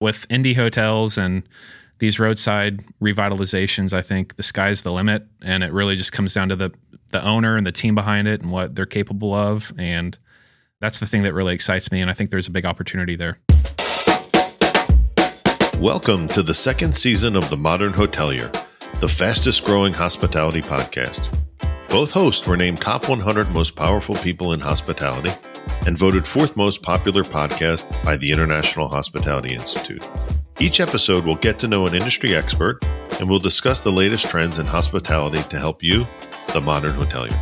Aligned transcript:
with 0.00 0.26
indie 0.28 0.56
hotels 0.56 1.18
and 1.18 1.42
these 1.98 2.18
roadside 2.18 2.80
revitalizations, 3.02 3.92
I 3.92 4.00
think 4.00 4.36
the 4.36 4.42
sky's 4.42 4.82
the 4.82 4.92
limit, 4.92 5.26
and 5.44 5.62
it 5.62 5.72
really 5.72 5.94
just 5.94 6.12
comes 6.12 6.32
down 6.32 6.48
to 6.48 6.56
the 6.56 6.72
the 7.12 7.22
owner 7.24 7.56
and 7.56 7.66
the 7.66 7.72
team 7.72 7.94
behind 7.94 8.28
it 8.28 8.40
and 8.40 8.50
what 8.52 8.74
they're 8.74 8.86
capable 8.86 9.34
of, 9.34 9.72
and 9.76 10.16
that's 10.80 11.00
the 11.00 11.06
thing 11.06 11.24
that 11.24 11.34
really 11.34 11.52
excites 11.52 11.92
me. 11.92 12.00
And 12.00 12.08
I 12.08 12.14
think 12.14 12.30
there's 12.30 12.46
a 12.46 12.52
big 12.52 12.64
opportunity 12.64 13.16
there. 13.16 13.38
Welcome 15.78 16.28
to 16.28 16.42
the 16.42 16.54
second 16.54 16.96
season 16.96 17.36
of 17.36 17.50
The 17.50 17.56
Modern 17.56 17.92
Hotelier, 17.92 18.50
the 19.00 19.08
fastest 19.08 19.64
growing 19.64 19.92
hospitality 19.92 20.62
podcast. 20.62 21.42
Both 21.88 22.12
hosts 22.12 22.46
were 22.46 22.56
named 22.56 22.80
top 22.80 23.08
100 23.08 23.52
most 23.52 23.74
powerful 23.74 24.14
people 24.14 24.52
in 24.52 24.60
hospitality 24.60 25.32
and 25.86 25.96
voted 25.96 26.26
fourth 26.26 26.56
most 26.56 26.82
popular 26.82 27.22
podcast 27.22 28.04
by 28.04 28.16
the 28.16 28.30
International 28.30 28.88
Hospitality 28.88 29.54
Institute. 29.54 30.08
Each 30.60 30.80
episode 30.80 31.24
will 31.24 31.36
get 31.36 31.58
to 31.60 31.68
know 31.68 31.86
an 31.86 31.94
industry 31.94 32.34
expert 32.34 32.84
and 33.18 33.28
we'll 33.28 33.38
discuss 33.38 33.82
the 33.82 33.92
latest 33.92 34.28
trends 34.28 34.58
in 34.58 34.66
hospitality 34.66 35.42
to 35.48 35.58
help 35.58 35.82
you, 35.82 36.06
the 36.52 36.60
modern 36.60 36.92
hotelier. 36.92 37.38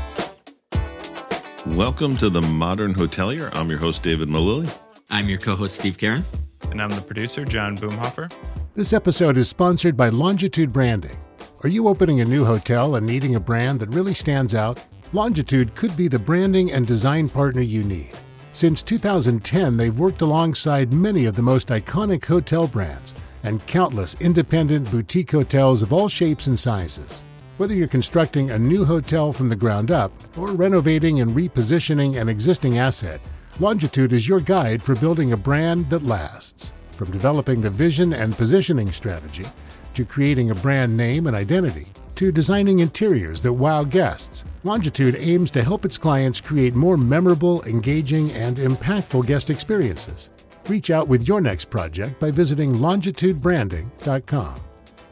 Welcome 1.77 2.15
to 2.17 2.31
the 2.31 2.41
Modern 2.41 2.95
Hotelier. 2.95 3.51
I'm 3.55 3.69
your 3.69 3.79
host, 3.79 4.03
David 4.03 4.29
Millili. 4.29 4.75
I'm 5.11 5.29
your 5.29 5.39
co 5.39 5.55
host, 5.55 5.77
Steve 5.77 5.99
Carran. 5.99 6.25
And 6.71 6.83
I'm 6.83 6.91
the 6.91 7.01
producer, 7.01 7.45
John 7.45 7.77
Boomhofer. 7.77 8.35
This 8.75 8.93
episode 8.93 9.37
is 9.37 9.49
sponsored 9.49 9.97
by 9.97 10.09
Longitude 10.09 10.73
Branding. 10.73 11.17
Are 11.63 11.69
you 11.69 11.89
opening 11.89 12.21
a 12.21 12.25
new 12.25 12.45
hotel 12.45 12.95
and 12.95 13.07
needing 13.07 13.35
a 13.35 13.41
brand 13.41 13.81
that 13.81 13.89
really 13.89 14.15
stands 14.15 14.55
out? 14.55 14.85
Longitude 15.15 15.75
could 15.75 15.97
be 15.97 16.07
the 16.07 16.19
branding 16.19 16.73
and 16.73 16.87
design 16.87 17.31
partner 17.31 17.63
you 17.63 17.83
need. 17.83 18.13
Since 18.53 18.83
2010, 18.83 19.79
they've 19.79 19.99
worked 19.99 20.21
alongside 20.21 20.93
many 20.93 21.25
of 21.25 21.35
the 21.35 21.41
most 21.41 21.69
iconic 21.69 22.27
hotel 22.27 22.69
brands 22.69 23.15
and 23.43 23.67
countless 23.67 24.17
independent 24.21 24.91
boutique 24.91 25.31
hotels 25.31 25.83
of 25.83 25.95
all 25.95 26.11
shapes 26.11 26.47
and 26.47 26.61
sizes. 26.61 27.25
Whether 27.57 27.75
you're 27.75 27.89
constructing 27.89 28.51
a 28.51 28.59
new 28.59 28.85
hotel 28.85 29.33
from 29.33 29.49
the 29.49 29.57
ground 29.57 29.91
up 29.91 30.13
or 30.37 30.49
renovating 30.49 31.21
and 31.21 31.35
repositioning 31.35 32.21
an 32.21 32.29
existing 32.29 32.77
asset, 32.77 33.19
Longitude 33.61 34.13
is 34.13 34.29
your 34.29 34.41
guide 34.41 34.83
for 34.83 34.95
building 34.95 35.33
a 35.33 35.39
brand 35.39 35.89
that 35.89 36.03
lasts. 36.03 36.75
From 36.93 37.11
developing 37.11 37.63
the 37.63 37.71
vision 37.71 38.13
and 38.13 38.37
positioning 38.37 38.93
strategy, 38.93 39.47
to 39.95 40.05
creating 40.05 40.51
a 40.51 40.55
brand 40.57 40.95
name 40.95 41.27
and 41.27 41.35
identity, 41.35 41.87
to 42.19 42.33
designing 42.33 42.81
interiors 42.81 43.45
that 43.45 43.53
wow 43.53 43.85
guests, 43.85 44.45
Longitude 44.65 45.15
aims 45.21 45.53
to 45.53 45.63
help 45.63 45.85
its 45.85 45.97
clients 45.97 46.41
create 46.41 46.75
more 46.75 46.97
memorable, 46.97 47.63
engaging, 47.63 48.29
and 48.33 48.57
impactful 48.57 49.25
guest 49.25 49.51
experiences. 49.51 50.31
Reach 50.67 50.91
out 50.91 51.07
with 51.07 51.29
your 51.29 51.41
next 51.41 51.71
project 51.71 52.19
by 52.19 52.33
visiting 52.33 52.75
longitudebranding.com. 52.75 54.61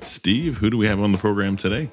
Steve, 0.00 0.56
who 0.56 0.68
do 0.68 0.76
we 0.76 0.88
have 0.88 1.00
on 1.00 1.12
the 1.12 1.18
program 1.18 1.56
today? 1.56 1.88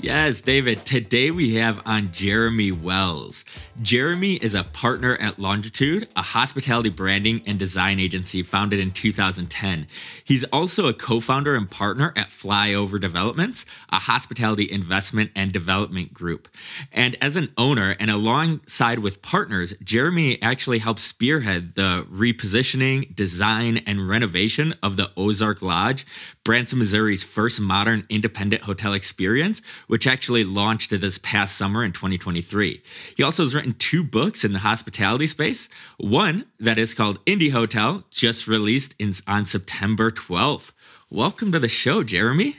Yes, 0.00 0.40
David. 0.40 0.84
Today 0.84 1.30
we 1.30 1.54
have 1.54 1.80
on 1.86 2.10
Jeremy 2.12 2.72
Wells. 2.72 3.44
Jeremy 3.80 4.34
is 4.34 4.54
a 4.54 4.64
partner 4.64 5.16
at 5.20 5.38
Longitude, 5.38 6.08
a 6.16 6.22
hospitality 6.22 6.90
branding 6.90 7.42
and 7.46 7.58
design 7.58 8.00
agency 8.00 8.42
founded 8.42 8.80
in 8.80 8.90
2010. 8.90 9.86
He's 10.24 10.44
also 10.44 10.88
a 10.88 10.92
co 10.92 11.20
founder 11.20 11.54
and 11.54 11.70
partner 11.70 12.12
at 12.16 12.28
Flyover 12.28 13.00
Developments, 13.00 13.66
a 13.90 14.00
hospitality 14.00 14.70
investment 14.70 15.30
and 15.34 15.52
development 15.52 16.12
group. 16.12 16.48
And 16.92 17.16
as 17.22 17.36
an 17.36 17.52
owner 17.56 17.96
and 17.98 18.10
alongside 18.10 18.98
with 18.98 19.22
partners, 19.22 19.74
Jeremy 19.82 20.42
actually 20.42 20.80
helps 20.80 21.02
spearhead 21.02 21.76
the 21.76 22.06
repositioning, 22.10 23.14
design, 23.14 23.78
and 23.86 24.08
renovation 24.08 24.74
of 24.82 24.96
the 24.96 25.10
Ozarker 25.16 25.62
Lodge, 25.62 26.04
Branson, 26.44 26.78
Missouri's 26.78 27.24
first 27.24 27.58
modern 27.58 28.04
independent 28.10 28.60
hotel 28.60 28.92
experience, 28.92 29.62
which 29.86 30.06
actually 30.06 30.44
launched 30.44 30.90
this 30.90 31.16
past 31.16 31.56
summer 31.56 31.82
in 31.82 31.92
2023. 31.92 32.82
He 33.16 33.22
also 33.22 33.42
has 33.42 33.54
written 33.54 33.72
two 33.78 34.04
books 34.04 34.44
in 34.44 34.52
the 34.52 34.58
hospitality 34.58 35.26
space. 35.26 35.70
One 35.96 36.44
that 36.60 36.76
is 36.76 36.92
called 36.92 37.24
Indie 37.24 37.50
Hotel, 37.50 38.04
just 38.10 38.46
released 38.46 38.94
in, 38.98 39.14
on 39.26 39.46
September 39.46 40.10
12th. 40.10 40.72
Welcome 41.10 41.50
to 41.52 41.58
the 41.58 41.68
show, 41.68 42.02
Jeremy. 42.02 42.56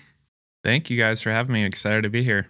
Thank 0.63 0.89
you 0.89 0.97
guys 0.97 1.21
for 1.21 1.29
having 1.29 1.53
me. 1.53 1.63
Excited 1.63 2.01
to 2.01 2.09
be 2.09 2.23
here. 2.23 2.47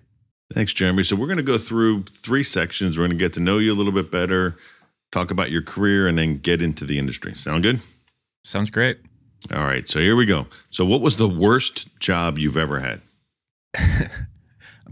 Thanks, 0.54 0.74
Jeremy. 0.74 1.04
So, 1.04 1.18
we're 1.18 1.28
going 1.28 1.36
to 1.36 1.44
go 1.44 1.58
through 1.58 2.04
three 2.04 2.44
sections. 2.44 2.98
We're 2.98 3.08
going 3.08 3.18
to 3.18 3.24
get 3.24 3.34
to 3.34 3.42
know 3.42 3.58
you 3.58 3.74
a 3.74 3.76
little 3.76 3.92
bit 3.92 4.10
better, 4.10 4.56
talk 5.12 5.32
about 5.32 5.52
your 5.52 5.64
career, 5.64 6.08
and 6.08 6.18
then 6.18 6.38
get 6.38 6.62
into 6.62 6.86
the 6.86 6.98
industry. 6.98 7.34
Sound 7.36 7.64
good? 7.64 7.82
Sounds 8.46 8.70
great. 8.70 9.00
All 9.54 9.64
right, 9.64 9.88
so 9.88 10.00
here 10.00 10.16
we 10.16 10.26
go. 10.26 10.48
So, 10.72 10.86
what 10.86 11.02
was 11.02 11.18
the 11.18 11.30
worst 11.30 11.88
job 12.00 12.40
you've 12.40 12.58
ever 12.58 12.80
had? 12.80 13.02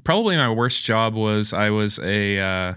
Probably 0.04 0.38
my 0.38 0.52
worst 0.52 0.84
job 0.84 1.16
was 1.16 1.54
I 1.54 1.70
was 1.70 1.98
a 2.00 2.40
uh, 2.40 2.74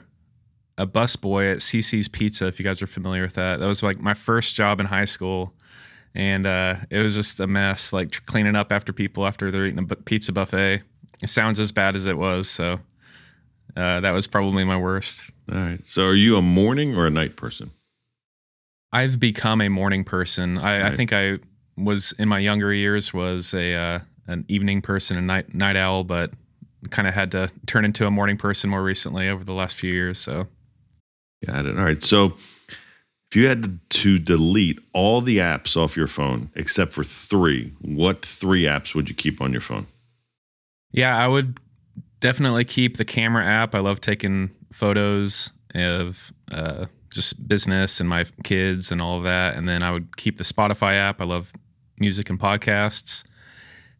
a 0.78 0.86
bus 0.86 1.16
boy 1.16 1.46
at 1.46 1.58
CiCi's 1.58 2.08
Pizza. 2.08 2.46
If 2.46 2.58
you 2.58 2.64
guys 2.64 2.80
are 2.80 2.86
familiar 2.86 3.22
with 3.22 3.34
that, 3.34 3.60
that 3.60 3.66
was 3.66 3.82
like 3.82 4.00
my 4.00 4.14
first 4.14 4.54
job 4.54 4.80
in 4.80 4.86
high 4.86 5.04
school, 5.04 5.52
and 6.14 6.46
uh, 6.46 6.76
it 6.90 7.00
was 7.00 7.14
just 7.14 7.40
a 7.40 7.46
mess. 7.46 7.92
Like 7.92 8.24
cleaning 8.26 8.56
up 8.56 8.72
after 8.72 8.92
people 8.92 9.26
after 9.26 9.50
they're 9.50 9.66
eating 9.66 9.84
the 9.86 9.96
pizza 9.96 10.32
buffet. 10.32 10.82
It 11.22 11.28
sounds 11.28 11.60
as 11.60 11.72
bad 11.72 11.96
as 11.96 12.06
it 12.06 12.16
was, 12.16 12.48
so 12.48 12.78
uh, 13.76 14.00
that 14.00 14.12
was 14.12 14.26
probably 14.26 14.64
my 14.64 14.76
worst. 14.76 15.24
All 15.52 15.58
right. 15.58 15.86
So, 15.86 16.06
are 16.06 16.14
you 16.14 16.36
a 16.36 16.42
morning 16.42 16.96
or 16.96 17.06
a 17.06 17.10
night 17.10 17.36
person? 17.36 17.70
I've 18.92 19.20
become 19.20 19.60
a 19.60 19.68
morning 19.68 20.04
person. 20.04 20.58
I, 20.58 20.80
right. 20.80 20.92
I 20.92 20.96
think 20.96 21.12
I 21.12 21.38
was 21.76 22.12
in 22.18 22.28
my 22.28 22.38
younger 22.38 22.72
years 22.72 23.12
was 23.12 23.54
a 23.54 23.74
uh, 23.74 23.98
an 24.26 24.44
evening 24.48 24.82
person, 24.82 25.16
a 25.16 25.22
night 25.22 25.54
night 25.54 25.76
owl, 25.76 26.04
but 26.04 26.32
kind 26.90 27.08
of 27.08 27.14
had 27.14 27.30
to 27.32 27.50
turn 27.66 27.84
into 27.84 28.06
a 28.06 28.10
morning 28.10 28.36
person 28.36 28.70
more 28.70 28.82
recently 28.82 29.28
over 29.28 29.44
the 29.44 29.52
last 29.52 29.76
few 29.76 29.92
years. 29.92 30.18
So, 30.18 30.46
got 31.46 31.66
it. 31.66 31.76
All 31.76 31.84
right. 31.84 32.02
So, 32.02 32.34
if 33.30 33.36
you 33.36 33.46
had 33.46 33.80
to 33.90 34.18
delete 34.18 34.78
all 34.92 35.20
the 35.20 35.38
apps 35.38 35.76
off 35.76 35.96
your 35.96 36.06
phone 36.06 36.50
except 36.54 36.92
for 36.92 37.04
three, 37.04 37.72
what 37.80 38.24
three 38.24 38.62
apps 38.62 38.94
would 38.94 39.08
you 39.08 39.14
keep 39.14 39.40
on 39.40 39.52
your 39.52 39.60
phone? 39.60 39.86
Yeah, 40.92 41.16
I 41.16 41.28
would 41.28 41.60
definitely 42.20 42.64
keep 42.64 42.96
the 42.96 43.04
camera 43.04 43.44
app. 43.44 43.74
I 43.74 43.80
love 43.80 44.00
taking 44.00 44.50
photos 44.72 45.50
of 45.74 46.32
uh, 46.52 46.86
just 47.12 47.48
business 47.48 48.00
and 48.00 48.08
my 48.08 48.24
kids 48.44 48.90
and 48.90 49.02
all 49.02 49.18
of 49.18 49.24
that. 49.24 49.56
And 49.56 49.68
then 49.68 49.82
I 49.82 49.90
would 49.90 50.16
keep 50.16 50.38
the 50.38 50.44
Spotify 50.44 50.94
app. 50.94 51.20
I 51.20 51.24
love 51.24 51.52
music 51.98 52.30
and 52.30 52.38
podcasts, 52.38 53.24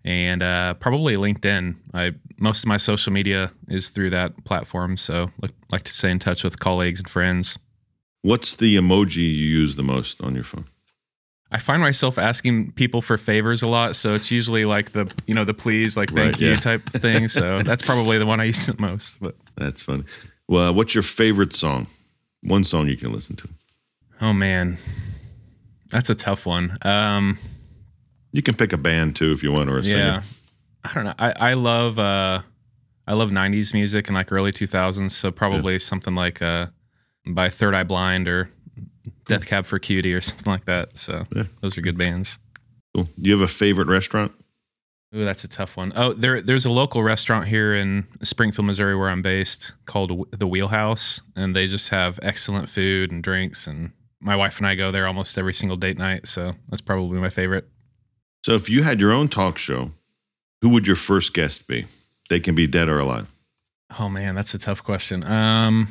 and 0.05 0.43
uh, 0.43 0.75
probably 0.75 1.17
LinkedIn. 1.17 1.77
I 1.95 2.13
most 2.39 2.65
of 2.65 2.69
my 2.69 2.77
social 2.77 3.13
media 3.13 3.53
is 3.69 3.89
through 3.89 4.11
that 4.11 4.45
platform, 4.45 4.97
so 4.97 5.31
like, 5.41 5.53
like 5.71 5.83
to 5.85 5.93
stay 5.93 6.11
in 6.11 6.19
touch 6.19 6.45
with 6.45 6.59
colleagues 6.59 7.01
and 7.01 7.09
friends. 7.09 7.59
What's 8.23 8.57
the 8.57 8.77
emoji 8.77 9.17
you 9.17 9.47
use 9.47 9.77
the 9.77 9.83
most 9.83 10.21
on 10.23 10.35
your 10.35 10.45
phone? 10.45 10.67
I 11.51 11.59
find 11.59 11.81
myself 11.81 12.19
asking 12.19 12.73
people 12.73 13.01
for 13.01 13.17
favors 13.17 13.63
a 13.63 13.69
lot, 13.69 13.95
so 13.95 14.15
it's 14.15 14.31
usually 14.31 14.65
like 14.65 14.93
the 14.93 15.11
you 15.27 15.35
know 15.35 15.45
the 15.45 15.55
please, 15.55 15.97
like 15.97 16.11
thank 16.11 16.33
right, 16.33 16.41
you 16.41 16.51
yeah. 16.51 16.57
type 16.57 16.81
thing. 16.83 17.29
So 17.29 17.63
that's 17.63 17.87
probably 17.87 18.19
the 18.19 18.27
one 18.27 18.41
I 18.41 18.45
use 18.45 18.67
the 18.67 18.77
most. 18.81 19.21
But 19.21 19.37
that's 19.57 19.83
funny. 19.83 20.05
Well, 20.49 20.75
what's 20.75 20.95
your 20.95 21.03
favorite 21.03 21.55
song? 21.55 21.87
One 22.43 22.65
song 22.65 22.89
you 22.89 22.97
can 22.97 23.13
listen 23.13 23.37
to. 23.37 23.49
Oh 24.21 24.33
man, 24.33 24.77
that's 25.89 26.11
a 26.11 26.15
tough 26.15 26.47
one. 26.47 26.79
Um, 26.83 27.39
you 28.37 28.43
can 28.43 28.55
pick 28.55 28.75
a 28.75 28.77
band 28.77 29.17
too 29.17 29.33
if 29.33 29.43
you 29.43 29.51
want 29.51 29.71
or 29.71 29.79
a 29.79 29.83
singer. 29.83 29.99
Yeah. 29.99 30.23
I 30.85 30.93
don't 30.93 31.05
know. 31.05 31.15
I, 31.19 31.33
I 31.33 31.55
love 31.55 31.99
uh 31.99 32.43
I 33.07 33.15
love 33.15 33.33
nineties 33.33 33.73
music 33.73 34.09
and 34.09 34.15
like 34.15 34.31
early 34.31 34.53
two 34.53 34.67
thousands, 34.67 35.17
so 35.17 35.33
probably 35.33 35.75
yeah. 35.75 35.79
something 35.79 36.15
like 36.15 36.43
uh 36.43 36.67
by 37.27 37.49
Third 37.49 37.75
Eye 37.75 37.83
Blind 37.83 38.29
or 38.29 38.51
Death 39.27 39.47
Cab 39.47 39.65
for 39.65 39.79
Cutie 39.79 40.13
or 40.13 40.21
something 40.21 40.53
like 40.53 40.67
that. 40.67 40.99
So 40.99 41.25
yeah. 41.35 41.45
those 41.63 41.79
are 41.79 41.81
good 41.81 41.97
bands. 41.97 42.39
Cool. 42.95 43.05
Do 43.05 43.13
you 43.17 43.33
have 43.33 43.41
a 43.41 43.49
favorite 43.49 43.89
restaurant? 43.89 44.33
Ooh, 45.15 45.25
that's 45.25 45.45
a 45.45 45.49
tough 45.49 45.79
one. 45.79 45.95
Oh, 45.97 46.13
there 46.13 46.43
there's 46.43 46.67
a 46.67 46.73
local 46.73 47.03
restaurant 47.03 47.49
here 47.49 47.73
in 47.73 48.07
Springfield, 48.23 48.67
Missouri, 48.67 48.95
where 48.95 49.09
I'm 49.09 49.23
based, 49.23 49.73
called 49.87 50.29
the 50.39 50.47
Wheelhouse, 50.47 51.23
and 51.35 51.57
they 51.57 51.69
just 51.69 51.89
have 51.89 52.21
excellent 52.23 52.69
food 52.69 53.11
and 53.11 53.23
drinks. 53.23 53.67
And 53.67 53.93
my 54.21 54.37
wife 54.37 54.59
and 54.59 54.67
I 54.67 54.75
go 54.75 54.93
there 54.93 55.07
almost 55.07 55.39
every 55.39 55.55
single 55.55 55.79
date 55.79 55.97
night, 55.97 56.27
so 56.27 56.53
that's 56.69 56.83
probably 56.83 57.19
my 57.19 57.31
favorite. 57.31 57.67
So 58.47 58.55
if 58.55 58.71
you 58.71 58.85
had 58.85 59.01
your 59.01 59.11
own 59.11 59.27
talk 59.27 59.59
show, 59.59 59.91
who 60.63 60.69
would 60.69 60.87
your 60.87 60.95
first 60.95 61.35
guest 61.35 61.67
be? 61.67 61.87
They 62.31 62.39
can 62.39 62.55
be 62.55 62.69
dead 62.69 62.89
or 62.89 63.01
alive. 63.01 63.27
Oh 63.99 64.09
man, 64.09 64.37
that's 64.37 64.55
a 64.55 64.59
tough 64.59 64.85
question. 64.85 65.25
Um 65.25 65.89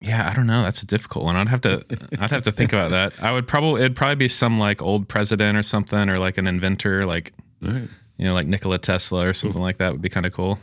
yeah, 0.00 0.30
I 0.30 0.34
don't 0.34 0.46
know. 0.46 0.62
That's 0.62 0.82
a 0.82 0.86
difficult 0.86 1.26
one. 1.26 1.36
I'd 1.36 1.48
have 1.48 1.60
to 1.60 1.84
I'd 2.18 2.30
have 2.30 2.44
to 2.44 2.52
think 2.52 2.72
about 2.72 2.92
that. 2.92 3.22
I 3.22 3.32
would 3.32 3.46
probably 3.46 3.82
it'd 3.82 3.96
probably 3.96 4.14
be 4.14 4.28
some 4.28 4.58
like 4.58 4.80
old 4.80 5.08
president 5.08 5.58
or 5.58 5.62
something 5.62 6.08
or 6.08 6.18
like 6.18 6.38
an 6.38 6.46
inventor 6.46 7.04
like 7.04 7.34
right. 7.60 7.86
you 8.16 8.24
know, 8.24 8.32
like 8.32 8.46
Nikola 8.46 8.78
Tesla 8.78 9.26
or 9.26 9.34
something 9.34 9.58
cool. 9.58 9.62
like 9.62 9.76
that 9.76 9.92
would 9.92 10.00
be 10.00 10.08
kind 10.08 10.24
of 10.24 10.32
cool. 10.32 10.58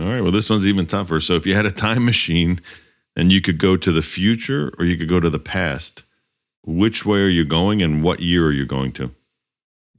All 0.00 0.04
right. 0.04 0.20
Well, 0.20 0.32
this 0.32 0.50
one's 0.50 0.66
even 0.66 0.86
tougher. 0.86 1.20
So 1.20 1.36
if 1.36 1.46
you 1.46 1.54
had 1.54 1.66
a 1.66 1.70
time 1.70 2.04
machine 2.04 2.58
and 3.14 3.30
you 3.30 3.40
could 3.40 3.58
go 3.58 3.76
to 3.76 3.92
the 3.92 4.02
future 4.02 4.72
or 4.80 4.84
you 4.84 4.96
could 4.96 5.08
go 5.08 5.20
to 5.20 5.30
the 5.30 5.38
past, 5.38 6.02
which 6.64 7.06
way 7.06 7.20
are 7.20 7.28
you 7.28 7.44
going 7.44 7.82
and 7.82 8.02
what 8.02 8.18
year 8.18 8.46
are 8.46 8.52
you 8.52 8.66
going 8.66 8.90
to? 8.94 9.12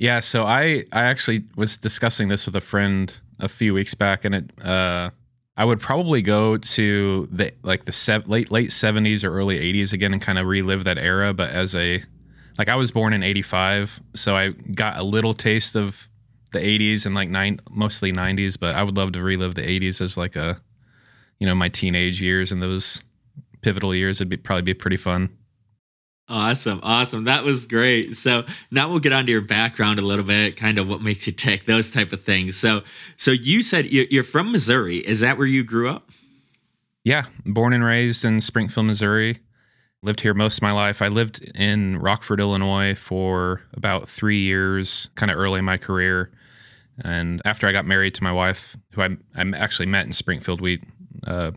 Yeah, 0.01 0.19
so 0.19 0.45
I 0.45 0.86
I 0.92 1.03
actually 1.03 1.44
was 1.56 1.77
discussing 1.77 2.27
this 2.27 2.48
with 2.48 2.56
a 2.56 2.62
friend 2.62 3.15
a 3.39 3.48
few 3.48 3.75
weeks 3.75 3.94
back, 3.94 4.25
and 4.25 4.33
it 4.33 4.51
uh, 4.65 5.12
I 5.56 5.63
would 5.63 5.80
probably 5.80 6.24
go 6.24 6.57
to 6.57 7.27
the 7.31 7.53
like 7.62 7.86
the 7.86 7.92
sev- 7.92 8.27
late 8.27 8.50
late 8.50 8.71
seventies 8.71 9.24
or 9.24 9.31
early 9.31 9.59
eighties 9.59 9.94
again 9.94 10.12
and 10.12 10.19
kind 10.19 10.39
of 10.39 10.48
relive 10.48 10.86
that 10.86 10.98
era. 10.98 11.36
But 11.36 11.51
as 11.51 11.75
a 11.75 12.01
like 12.57 12.68
I 12.68 12.77
was 12.77 12.92
born 12.92 13.13
in 13.13 13.21
eighty 13.21 13.44
five, 13.44 14.01
so 14.15 14.36
I 14.36 14.50
got 14.74 14.98
a 14.98 15.03
little 15.03 15.36
taste 15.36 15.75
of 15.75 16.09
the 16.51 16.68
eighties 16.68 17.06
and 17.06 17.13
like 17.13 17.30
nine 17.30 17.59
mostly 17.69 18.12
nineties. 18.12 18.57
But 18.57 18.74
I 18.74 18.81
would 18.81 18.98
love 18.98 19.12
to 19.12 19.21
relive 19.21 19.53
the 19.53 19.69
eighties 19.69 20.01
as 20.01 20.18
like 20.18 20.36
a 20.36 20.59
you 21.38 21.45
know 21.45 21.53
my 21.53 21.69
teenage 21.69 22.24
years 22.24 22.51
and 22.51 22.59
those 22.59 23.03
pivotal 23.62 23.94
years. 23.94 24.18
It'd 24.18 24.30
be 24.30 24.38
probably 24.38 24.63
be 24.63 24.74
pretty 24.74 24.98
fun. 24.98 25.30
Awesome. 26.31 26.80
Awesome. 26.81 27.25
That 27.25 27.44
was 27.44 27.66
great. 27.66 28.16
So 28.16 28.45
now 28.72 28.89
we'll 28.89 29.01
get 29.01 29.12
onto 29.12 29.33
your 29.33 29.42
background 29.42 30.00
a 30.00 30.01
little 30.01 30.24
bit, 30.24 30.56
kind 30.56 30.78
of 30.78 30.88
what 30.88 31.01
makes 31.01 31.28
you 31.28 31.33
tick, 31.33 31.66
those 31.66 31.92
type 31.92 32.13
of 32.13 32.22
things. 32.22 32.56
So, 32.56 32.83
so 33.18 33.31
you 33.31 33.62
said 33.62 33.88
you're 33.88 34.24
from 34.24 34.50
Missouri. 34.50 35.00
Is 35.00 35.19
that 35.19 35.38
where 35.38 35.45
you 35.45 35.66
grew 35.66 35.89
up? 35.89 36.10
Yeah. 37.04 37.25
Born 37.45 37.74
and 37.74 37.83
raised 37.83 38.24
in 38.24 38.39
Springfield, 38.39 38.86
Missouri. 38.86 39.39
Lived 40.04 40.22
here 40.22 40.33
most 40.33 40.60
of 40.60 40.62
my 40.62 40.72
life. 40.72 41.01
I 41.01 41.10
lived 41.10 41.44
in 41.54 41.98
Rockford, 42.00 42.39
Illinois 42.39 42.95
for 42.95 43.63
about 43.74 44.07
three 44.07 44.39
years, 44.39 45.10
kind 45.16 45.30
of 45.30 45.38
early 45.38 45.60
in 45.60 45.66
my 45.66 45.77
career. 45.77 46.31
And 47.04 47.42
after 47.44 47.68
I 47.68 47.74
got 47.74 47.86
married 47.86 48.13
to 48.16 48.24
my 48.24 48.31
wife, 48.31 48.77
who 48.94 49.01
I, 49.01 49.18
I 49.36 49.51
actually 49.54 49.88
met 49.88 50.06
in 50.06 50.13
Springfield, 50.13 50.62
we, 50.62 50.81
uh, 51.27 51.51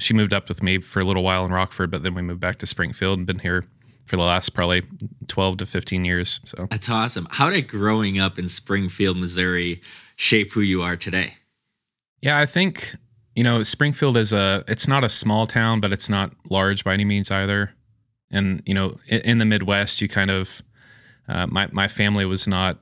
she 0.00 0.14
moved 0.14 0.34
up 0.34 0.48
with 0.48 0.64
me 0.64 0.80
for 0.80 0.98
a 0.98 1.04
little 1.04 1.22
while 1.22 1.44
in 1.44 1.52
Rockford, 1.52 1.92
but 1.92 2.02
then 2.02 2.14
we 2.14 2.22
moved 2.22 2.40
back 2.40 2.58
to 2.58 2.66
Springfield 2.66 3.18
and 3.18 3.26
been 3.26 3.38
here 3.38 3.62
for 4.06 4.16
the 4.16 4.22
last 4.22 4.50
probably 4.50 4.82
12 5.28 5.58
to 5.58 5.66
15 5.66 6.04
years. 6.04 6.40
So 6.44 6.66
that's 6.70 6.88
awesome. 6.88 7.26
How 7.30 7.50
did 7.50 7.68
growing 7.68 8.18
up 8.18 8.38
in 8.38 8.48
Springfield, 8.48 9.18
Missouri 9.18 9.82
shape 10.14 10.52
who 10.52 10.60
you 10.60 10.80
are 10.82 10.96
today? 10.96 11.34
Yeah, 12.22 12.38
I 12.38 12.46
think, 12.46 12.94
you 13.34 13.44
know, 13.44 13.62
Springfield 13.62 14.16
is 14.16 14.32
a, 14.32 14.64
it's 14.68 14.88
not 14.88 15.04
a 15.04 15.08
small 15.08 15.46
town, 15.46 15.80
but 15.80 15.92
it's 15.92 16.08
not 16.08 16.32
large 16.48 16.84
by 16.84 16.94
any 16.94 17.04
means 17.04 17.30
either. 17.30 17.72
And, 18.30 18.62
you 18.64 18.74
know, 18.74 18.96
in, 19.08 19.20
in 19.22 19.38
the 19.38 19.44
Midwest, 19.44 20.00
you 20.00 20.08
kind 20.08 20.30
of, 20.30 20.62
uh, 21.28 21.46
my, 21.48 21.68
my 21.72 21.88
family 21.88 22.24
was 22.24 22.46
not, 22.46 22.78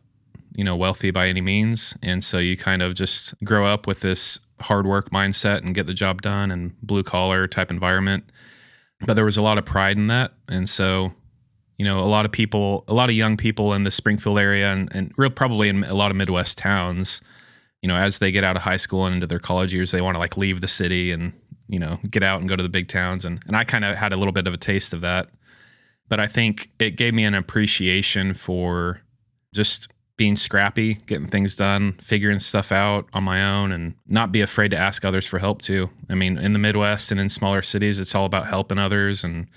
you 0.55 0.63
know, 0.63 0.77
wealthy 0.77 1.11
by 1.11 1.29
any 1.29 1.41
means. 1.41 1.97
And 2.03 2.23
so 2.23 2.39
you 2.39 2.57
kind 2.57 2.83
of 2.83 2.95
just 2.95 3.35
grow 3.43 3.67
up 3.67 3.87
with 3.87 4.01
this 4.01 4.39
hard 4.61 4.87
work 4.87 5.11
mindset 5.11 5.63
and 5.63 5.75
get 5.75 5.87
the 5.87 5.95
job 5.95 6.23
done 6.23 6.51
and 6.51 6.79
blue 6.81 7.03
collar 7.03 7.49
type 7.49 7.71
environment 7.71 8.25
but 9.01 9.15
there 9.15 9.25
was 9.25 9.37
a 9.37 9.43
lot 9.43 9.59
of 9.59 9.65
pride 9.65 9.97
in 9.97 10.07
that. 10.09 10.33
And 10.49 10.69
so, 10.69 11.13
you 11.79 11.85
know, 11.85 11.99
a 11.99 12.07
lot 12.07 12.25
of 12.25 12.33
people, 12.33 12.85
a 12.89 12.95
lot 12.95 13.11
of 13.11 13.17
young 13.17 13.37
people 13.37 13.75
in 13.75 13.85
the 13.85 13.91
Springfield 13.91 14.39
area 14.39 14.73
and, 14.73 14.95
and 14.95 15.13
real 15.17 15.31
probably 15.31 15.69
in 15.69 15.85
a 15.85 15.95
lot 15.95 16.11
of 16.11 16.17
Midwest 16.17 16.59
towns, 16.59 17.21
you 17.83 17.89
know, 17.89 17.97
as 17.97 18.19
they 18.19 18.33
get 18.33 18.45
out 18.45 18.57
of 18.57 18.63
high 18.63 18.77
school 18.77 19.05
and 19.05 19.17
into 19.17 19.27
their 19.27 19.39
college 19.39 19.75
years, 19.75 19.91
they 19.91 20.01
want 20.01 20.15
to 20.15 20.19
like 20.19 20.37
leave 20.37 20.61
the 20.61 20.69
city 20.69 21.11
and, 21.13 21.33
you 21.69 21.79
know, 21.79 21.99
get 22.11 22.23
out 22.23 22.41
and 22.41 22.49
go 22.49 22.57
to 22.57 22.63
the 22.63 22.69
big 22.69 22.89
towns. 22.89 23.25
And, 23.25 23.43
and 23.47 23.57
I 23.57 23.65
kind 23.65 23.85
of 23.85 23.97
had 23.97 24.13
a 24.13 24.17
little 24.17 24.33
bit 24.33 24.47
of 24.47 24.55
a 24.55 24.59
taste 24.59 24.93
of 24.93 25.01
that. 25.03 25.29
But 26.09 26.21
I 26.21 26.27
think 26.27 26.71
it 26.79 26.97
gave 26.97 27.15
me 27.15 27.25
an 27.25 27.35
appreciation 27.35 28.35
for 28.35 29.01
just 29.55 29.93
being 30.17 30.37
scrappy, 30.37 30.95
getting 31.07 31.27
things 31.27 31.57
done, 31.57 31.93
figuring 32.01 32.39
stuff 32.39 32.71
out 32.71 33.09
on 33.13 33.25
my 33.25 33.45
own, 33.45 33.73
and 33.73 33.95
not 34.07 34.31
be 34.31 34.41
afraid 34.41 34.71
to 34.71 34.77
ask 34.77 35.05
others 35.05 35.27
for 35.27 35.39
help 35.39 35.63
too. 35.63 35.91
I 36.09 36.15
mean, 36.15 36.39
in 36.39 36.53
the 36.53 36.59
Midwest 36.59 37.11
and 37.11 37.21
in 37.21 37.29
smaller 37.29 37.63
cities, 37.63 37.99
it's 37.99 38.15
all 38.15 38.25
about 38.25 38.47
helping 38.47 38.79
others 38.79 39.25
and 39.25 39.49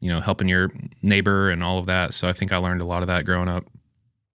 you 0.00 0.10
know 0.10 0.20
helping 0.20 0.48
your 0.48 0.70
neighbor 1.02 1.50
and 1.50 1.62
all 1.62 1.78
of 1.78 1.86
that. 1.86 2.14
So 2.14 2.28
I 2.28 2.32
think 2.32 2.52
I 2.52 2.56
learned 2.56 2.80
a 2.80 2.86
lot 2.86 3.02
of 3.02 3.08
that 3.08 3.24
growing 3.24 3.48
up. 3.48 3.66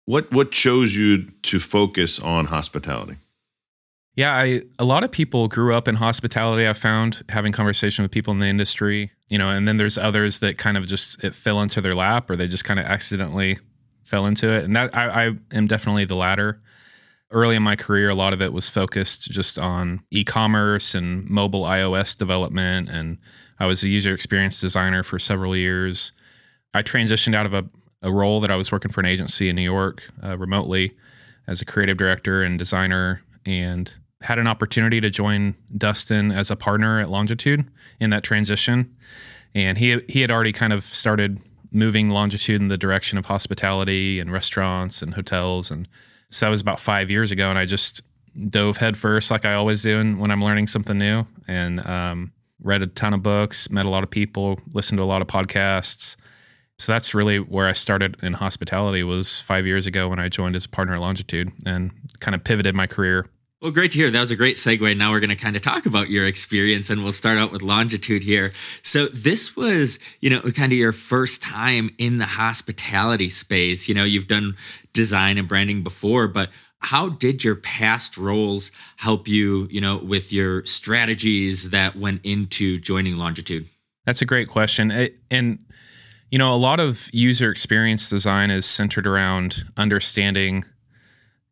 What 0.06 0.32
what 0.32 0.52
chose 0.52 0.96
you 0.96 1.24
to 1.44 1.60
focus 1.60 2.20
on 2.20 2.46
hospitality? 2.46 3.18
Yeah, 4.16 4.36
I 4.36 4.62
a 4.78 4.86
lot 4.86 5.04
of 5.04 5.12
people 5.12 5.48
grew 5.48 5.74
up 5.74 5.88
in 5.88 5.96
hospitality. 5.96 6.68
I 6.68 6.74
found 6.74 7.24
having 7.30 7.54
conversation 7.54 8.04
with 8.04 8.12
people 8.12 8.34
in 8.34 8.40
the 8.40 8.48
industry, 8.48 9.12
you 9.30 9.38
know, 9.38 9.50
and 9.50 9.68
then 9.68 9.78
there's 9.78 9.98
others 9.98 10.40
that 10.40 10.58
kind 10.58 10.78
of 10.78 10.86
just 10.86 11.24
it 11.24 11.34
fell 11.34 11.62
into 11.62 11.82
their 11.82 11.96
lap 11.96 12.30
or 12.30 12.36
they 12.36 12.48
just 12.48 12.66
kind 12.66 12.80
of 12.80 12.86
accidentally 12.86 13.58
fell 14.12 14.28
into 14.28 14.54
it, 14.54 14.64
and 14.66 14.76
that 14.76 14.96
I, 14.96 15.28
I 15.28 15.36
am 15.54 15.68
definitely 15.68 16.06
the 16.06 16.18
latter. 16.18 16.60
Early 17.32 17.56
in 17.56 17.64
my 17.64 17.78
career, 17.78 18.10
a 18.10 18.16
lot 18.16 18.34
of 18.34 18.42
it 18.42 18.52
was 18.52 18.70
focused 18.70 19.32
just 19.32 19.58
on 19.58 20.04
e-commerce 20.12 20.94
and 20.94 21.30
mobile 21.30 21.64
iOS 21.64 22.18
development, 22.18 22.90
and 22.90 23.18
I 23.58 23.66
was 23.66 23.84
a 23.84 23.90
user 23.90 24.14
experience 24.14 24.60
designer 24.60 25.04
for 25.04 25.18
several 25.18 25.56
years. 25.56 26.12
I 26.74 26.84
transitioned 26.84 27.36
out 27.36 27.46
of 27.46 27.54
a, 27.54 27.64
a 28.02 28.12
role 28.12 28.42
that 28.42 28.52
I 28.52 28.58
was 28.58 28.72
working 28.72 28.92
for 28.92 29.00
an 29.00 29.06
agency 29.06 29.48
in 29.48 29.56
New 29.56 29.72
York 29.78 30.04
uh, 30.22 30.38
remotely 30.38 30.92
as 31.48 31.62
a 31.62 31.66
creative 31.66 31.98
director 31.98 32.44
and 32.44 32.60
designer, 32.60 33.22
and 33.46 33.94
had 34.22 34.38
an 34.38 34.48
opportunity 34.48 35.00
to 35.02 35.10
join 35.10 35.56
Dustin 35.76 36.32
as 36.32 36.52
a 36.52 36.56
partner 36.56 37.00
at 37.00 37.10
Longitude 37.10 37.66
in 38.00 38.10
that 38.10 38.24
transition. 38.24 38.94
And 39.56 39.78
he 39.78 40.00
he 40.10 40.22
had 40.22 40.32
already 40.32 40.54
kind 40.54 40.74
of 40.74 40.84
started 40.84 41.40
moving 41.72 42.10
longitude 42.10 42.62
in 42.62 42.68
the 42.68 42.78
direction 42.78 43.18
of 43.18 43.26
hospitality 43.26 44.20
and 44.20 44.32
restaurants 44.32 45.02
and 45.02 45.14
hotels. 45.14 45.72
And 45.72 45.88
so 46.30 46.46
that 46.46 46.50
was 46.50 46.62
about 46.62 46.80
five 46.80 47.10
years 47.10 47.32
ago. 47.32 47.50
And 47.50 47.58
I 47.58 47.66
just 47.66 48.02
dove 48.50 48.78
headfirst, 48.78 49.32
like 49.32 49.46
I 49.46 49.54
always 49.54 49.82
do 49.82 49.98
when 50.16 50.32
I'm 50.32 50.44
learning 50.44 50.68
something 50.68 50.98
new, 50.98 51.26
and 51.48 51.86
um, 51.86 52.32
read 52.62 52.82
a 52.82 52.88
ton 52.88 53.14
of 53.14 53.24
books, 53.24 53.70
met 53.70 53.86
a 53.86 53.90
lot 53.90 54.04
of 54.04 54.10
people, 54.10 54.60
listened 54.74 54.98
to 55.00 55.04
a 55.04 55.06
lot 55.06 55.22
of 55.22 55.28
podcasts. 55.28 56.16
So 56.78 56.92
that's 56.92 57.14
really 57.14 57.38
where 57.38 57.68
I 57.68 57.74
started 57.74 58.18
in 58.24 58.34
hospitality 58.34 59.04
was 59.04 59.40
five 59.42 59.68
years 59.68 59.86
ago 59.86 60.10
when 60.10 60.20
I 60.20 60.30
joined 60.30 60.56
as 60.56 60.66
a 60.66 60.70
partner 60.70 60.96
at 60.96 61.02
Longitude 61.02 61.52
and 61.66 61.92
kind 62.20 62.34
of 62.34 62.44
pivoted 62.44 62.74
my 62.74 62.88
career 62.88 63.28
well, 63.62 63.72
great 63.72 63.92
to 63.92 64.00
hear. 64.00 64.10
That 64.10 64.20
was 64.20 64.32
a 64.32 64.36
great 64.36 64.56
segue. 64.56 64.98
Now 64.98 65.12
we're 65.12 65.20
going 65.20 65.30
to 65.30 65.36
kind 65.36 65.56
of 65.56 65.62
talk 65.62 65.86
about 65.86 66.10
your 66.10 66.26
experience 66.26 66.90
and 66.90 67.04
we'll 67.04 67.12
start 67.12 67.38
out 67.38 67.52
with 67.52 67.62
longitude 67.62 68.24
here. 68.24 68.54
So, 68.82 69.06
this 69.08 69.56
was, 69.56 70.00
you 70.20 70.32
know, 70.32 70.42
kind 70.42 70.72
of 70.72 70.78
your 70.78 70.92
first 70.92 71.44
time 71.44 71.92
in 72.00 72.16
the 72.16 72.26
hospitality 72.26 73.30
space. 73.30 73.88
You 73.88 73.94
know, 73.94 74.04
you've 74.04 74.28
done 74.28 74.56
design 74.94 75.38
and 75.38 75.48
branding 75.48 75.84
before, 75.84 76.28
but 76.28 76.50
how 76.80 77.10
did 77.10 77.44
your 77.44 77.56
past 77.56 78.18
roles 78.18 78.72
help 78.98 79.28
you, 79.28 79.68
you 79.70 79.80
know, 79.80 79.98
with 79.98 80.34
your 80.34 80.66
strategies 80.66 81.70
that 81.70 81.96
went 81.96 82.22
into 82.26 82.80
joining 82.80 83.18
longitude? 83.18 83.68
That's 84.06 84.24
a 84.24 84.26
great 84.26 84.50
question. 84.50 85.10
And, 85.30 85.60
you 86.32 86.40
know, 86.40 86.52
a 86.52 86.58
lot 86.58 86.80
of 86.80 87.08
user 87.14 87.52
experience 87.52 88.10
design 88.10 88.50
is 88.50 88.66
centered 88.66 89.06
around 89.06 89.66
understanding 89.78 90.66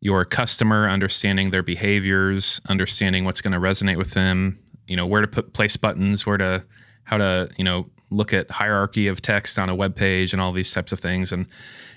your 0.01 0.25
customer, 0.25 0.87
understanding 0.87 1.51
their 1.51 1.63
behaviors, 1.63 2.61
understanding 2.69 3.25
what's 3.25 3.41
going 3.41 3.53
to 3.53 3.59
resonate 3.59 3.97
with 3.97 4.11
them, 4.11 4.57
you 4.87 4.95
know, 4.95 5.05
where 5.05 5.21
to 5.21 5.27
put 5.27 5.53
place 5.53 5.75
buttons, 5.77 6.25
where 6.25 6.37
to 6.37 6.63
how 7.03 7.17
to, 7.17 7.49
you 7.57 7.63
know, 7.63 7.89
look 8.11 8.33
at 8.33 8.49
hierarchy 8.49 9.07
of 9.07 9.21
text 9.21 9.59
on 9.59 9.69
a 9.69 9.75
web 9.75 9.95
page 9.95 10.33
and 10.33 10.41
all 10.41 10.51
these 10.51 10.71
types 10.71 10.91
of 10.91 10.99
things 10.99 11.31
and 11.31 11.45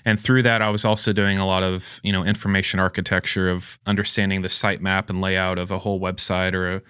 and 0.05 0.19
through 0.19 0.43
that 0.43 0.61
I 0.61 0.69
was 0.69 0.85
also 0.85 1.11
doing 1.11 1.39
a 1.39 1.45
lot 1.45 1.63
of, 1.63 1.99
you 2.03 2.11
know, 2.11 2.23
information 2.23 2.79
architecture 2.79 3.49
of 3.49 3.79
understanding 3.87 4.41
the 4.41 4.47
sitemap 4.47 5.09
and 5.09 5.21
layout 5.21 5.57
of 5.57 5.71
a 5.71 5.79
whole 5.79 5.99
website 5.99 6.53
or 6.53 6.75
a 6.75 6.81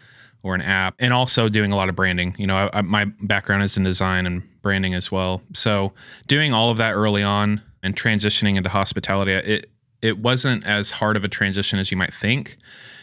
or 0.44 0.56
an 0.56 0.62
app 0.62 0.96
and 1.00 1.14
also 1.14 1.50
doing 1.50 1.72
a 1.72 1.76
lot 1.76 1.90
of 1.90 1.96
branding. 1.96 2.36
You 2.38 2.48
know, 2.48 2.58
I, 2.58 2.80
I, 2.80 2.82
my 2.82 3.06
background 3.22 3.64
is 3.64 3.78
in 3.78 3.84
design 3.84 4.28
and 4.28 4.44
branding 4.62 4.94
as 4.94 5.12
well. 5.12 5.42
So, 5.54 5.94
doing 6.28 6.54
all 6.54 6.70
of 6.70 6.78
that 6.78 6.94
early 6.94 7.24
on 7.24 7.62
and 7.82 7.96
transitioning 7.96 8.58
into 8.58 8.70
hospitality, 8.70 9.32
it 9.32 9.70
it 10.04 10.20
wasn't 10.20 10.66
as 10.68 10.92
hard 10.92 11.16
of 11.16 11.24
a 11.24 11.30
transition 11.30 11.80
as 11.80 11.90
you 11.90 11.98
might 11.98 12.14
think 12.14 12.58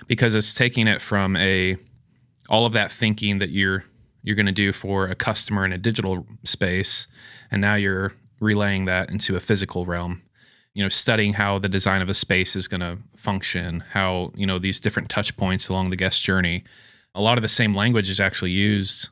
because 0.06 0.34
it's 0.34 0.54
taking 0.54 0.86
it 0.86 1.00
from 1.00 1.34
a 1.36 1.76
all 2.50 2.66
of 2.66 2.74
that 2.74 2.92
thinking 2.92 3.38
that 3.38 3.48
you're 3.48 3.84
you're 4.22 4.36
going 4.36 4.46
to 4.46 4.52
do 4.52 4.70
for 4.70 5.06
a 5.06 5.14
customer 5.14 5.64
in 5.64 5.72
a 5.72 5.78
digital 5.78 6.26
space 6.44 7.06
and 7.50 7.62
now 7.62 7.74
you're 7.74 8.12
relaying 8.38 8.84
that 8.84 9.10
into 9.10 9.34
a 9.34 9.40
physical 9.40 9.86
realm. 9.86 10.22
You 10.74 10.84
know 10.84 10.88
studying 10.88 11.32
how 11.32 11.58
the 11.58 11.68
design 11.68 12.02
of 12.02 12.08
a 12.08 12.14
space 12.14 12.54
is 12.54 12.68
going 12.68 12.80
to 12.80 12.98
function 13.16 13.82
how 13.90 14.30
you 14.36 14.46
know 14.46 14.58
these 14.58 14.78
different 14.78 15.08
touch 15.08 15.36
points 15.36 15.68
along 15.68 15.90
the 15.90 15.96
guest 15.96 16.22
journey. 16.22 16.64
A 17.14 17.20
lot 17.20 17.38
of 17.38 17.42
the 17.42 17.48
same 17.48 17.74
language 17.74 18.08
is 18.08 18.20
actually 18.20 18.52
used 18.52 19.08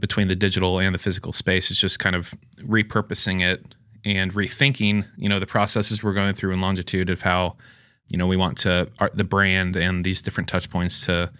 between 0.00 0.28
the 0.28 0.34
digital 0.34 0.80
and 0.80 0.94
the 0.94 0.98
physical 0.98 1.32
space. 1.32 1.70
It's 1.70 1.80
just 1.80 1.98
kind 1.98 2.16
of 2.16 2.34
repurposing 2.62 3.42
it 3.42 3.74
and 4.04 4.32
rethinking, 4.32 5.06
you 5.16 5.28
know, 5.28 5.38
the 5.38 5.46
processes 5.46 6.02
we're 6.02 6.14
going 6.14 6.34
through 6.34 6.52
in 6.52 6.60
longitude 6.60 7.10
of 7.10 7.22
how, 7.22 7.56
you 8.08 8.18
know, 8.18 8.26
we 8.26 8.36
want 8.36 8.56
to 8.58 8.88
art 8.98 9.16
the 9.16 9.24
brand 9.24 9.76
and 9.76 10.04
these 10.04 10.22
different 10.22 10.48
touch 10.48 10.70
points 10.70 11.04
to 11.06 11.30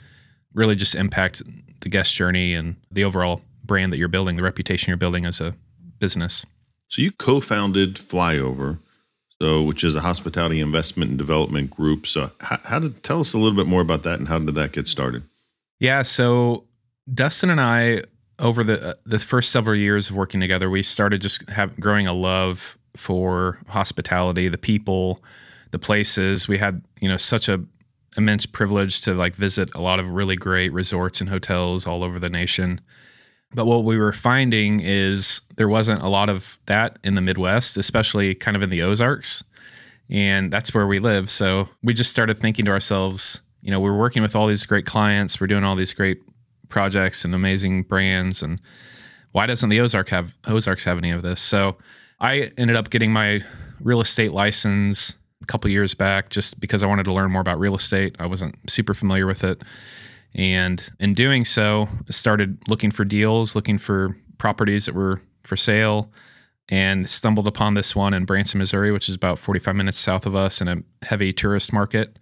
really 0.55 0.77
just 0.77 0.95
impact 0.95 1.43
the 1.81 1.89
guest 1.89 2.15
journey 2.15 2.55
and 2.55 2.77
the 2.91 3.05
overall 3.05 3.41
brand 3.65 3.93
that 3.93 3.99
you're 3.99 4.09
building, 4.09 4.37
the 4.37 4.43
reputation 4.43 4.91
you're 4.91 4.97
building 4.97 5.25
as 5.25 5.41
a 5.41 5.55
business. 5.99 6.45
So 6.89 7.03
you 7.03 7.13
co-founded 7.13 7.97
Flyover, 7.97 8.79
so 9.41 9.63
which 9.63 9.85
is 9.85 9.95
a 9.95 10.01
hospitality 10.01 10.61
investment 10.61 11.11
and 11.11 11.19
development 11.19 11.71
group. 11.71 12.07
So 12.07 12.33
how, 12.41 12.59
how 12.65 12.79
did 12.79 13.03
tell 13.03 13.21
us 13.21 13.35
a 13.35 13.39
little 13.39 13.57
bit 13.57 13.67
more 13.67 13.83
about 13.83 14.03
that 14.05 14.19
and 14.19 14.29
how 14.29 14.39
did 14.39 14.55
that 14.55 14.73
get 14.73 14.89
started? 14.89 15.23
Yeah, 15.79 16.03
so 16.03 16.65
Dustin 17.13 17.51
and 17.51 17.61
I 17.61 18.03
over 18.39 18.63
the 18.65 18.91
uh, 18.91 18.95
the 19.05 19.19
first 19.19 19.51
several 19.51 19.77
years 19.77 20.11
of 20.11 20.17
working 20.17 20.41
together, 20.41 20.71
we 20.71 20.83
started 20.83 21.21
just 21.21 21.49
have 21.51 21.79
growing 21.81 22.07
a 22.07 22.13
love 22.13 22.79
for 22.97 23.59
hospitality, 23.69 24.49
the 24.49 24.59
people, 24.59 25.23
the 25.71 25.79
places. 25.79 26.49
We 26.49 26.59
had, 26.59 26.83
you 27.01 27.09
know, 27.09 27.17
such 27.17 27.49
a 27.49 27.65
immense 28.17 28.47
privilege 28.47 29.01
to 29.03 29.15
like 29.15 29.35
visit 29.37 29.71
a 29.75 29.81
lot 29.81 30.01
of 30.01 30.11
really 30.11 30.37
great 30.37 30.73
resorts 30.73 31.21
and 31.21 31.31
hotels 31.31 31.87
all 31.87 32.03
over 32.03 32.19
the 32.19 32.31
nation. 32.31 32.81
But 33.55 33.67
what 33.67 33.85
we 33.85 33.97
were 33.97 34.13
finding 34.13 34.81
is 34.81 35.41
there 35.57 35.69
wasn't 35.69 36.03
a 36.03 36.09
lot 36.09 36.29
of 36.29 36.59
that 36.67 36.99
in 37.05 37.15
the 37.15 37.21
Midwest, 37.21 37.77
especially 37.77 38.35
kind 38.35 38.57
of 38.57 38.63
in 38.63 38.71
the 38.71 38.83
Ozarks. 38.83 39.43
And 40.11 40.51
that's 40.51 40.75
where 40.75 40.87
we 40.87 40.99
live. 40.99 41.31
So 41.31 41.69
we 41.83 41.95
just 41.95 42.11
started 42.11 42.39
thinking 42.39 42.65
to 42.67 42.71
ourselves, 42.71 43.41
you 43.63 43.71
know, 43.71 43.81
we're 43.81 43.97
working 43.97 44.23
with 44.23 44.35
all 44.35 44.47
these 44.47 44.67
great 44.67 44.87
clients, 44.87 45.41
we're 45.41 45.47
doing 45.47 45.65
all 45.65 45.77
these 45.77 45.93
great 45.93 46.21
projects 46.69 47.25
and 47.25 47.35
amazing 47.35 47.83
brands. 47.83 48.43
And 48.43 48.61
why 49.33 49.47
doesn't 49.47 49.69
the 49.69 49.81
Ozark 49.81 50.09
have 50.11 50.37
Ozarks 50.47 50.85
have 50.85 50.99
any 50.99 51.11
of 51.11 51.23
this? 51.23 51.41
So 51.41 51.77
I 52.21 52.51
ended 52.57 52.77
up 52.77 52.91
getting 52.91 53.13
my 53.13 53.41
real 53.81 54.01
estate 54.01 54.33
license 54.33 55.15
a 55.43 55.47
couple 55.47 55.71
years 55.71 55.95
back 55.95 56.31
just 56.31 56.61
because 56.61 56.83
I 56.83 56.87
wanted 56.87 57.05
to 57.05 57.13
learn 57.13 57.31
more 57.31 57.41
about 57.41 57.59
real 57.59 57.77
estate. 57.77 58.17
I 58.19 58.27
wasn't 58.27 58.57
super 58.71 58.95
familiar 58.95 59.27
with 59.27 59.45
it. 59.45 59.63
And 60.35 60.87
in 61.01 61.15
doing 61.15 61.45
so, 61.45 61.89
started 62.11 62.59
looking 62.69 62.91
for 62.91 63.05
deals, 63.05 63.55
looking 63.55 63.79
for 63.79 64.17
properties 64.37 64.87
that 64.87 64.95
were 64.95 65.21
for 65.43 65.57
sale, 65.57 66.13
and 66.69 67.09
stumbled 67.09 67.47
upon 67.47 67.75
this 67.75 67.97
one 67.97 68.13
in 68.13 68.25
Branson, 68.25 68.59
Missouri, 68.59 68.93
which 68.93 69.09
is 69.09 69.15
about 69.15 69.39
45 69.39 69.75
minutes 69.75 69.99
south 69.99 70.27
of 70.27 70.37
us 70.37 70.61
in 70.61 70.69
a 70.69 70.77
heavy 71.03 71.33
tourist 71.33 71.73
market. 71.73 72.19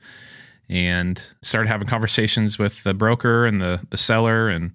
And 0.69 1.23
started 1.43 1.69
having 1.69 1.87
conversations 1.87 2.59
with 2.59 2.83
the 2.83 2.93
broker 2.93 3.47
and 3.47 3.61
the, 3.61 3.81
the 3.91 3.97
seller 3.97 4.49
and 4.49 4.73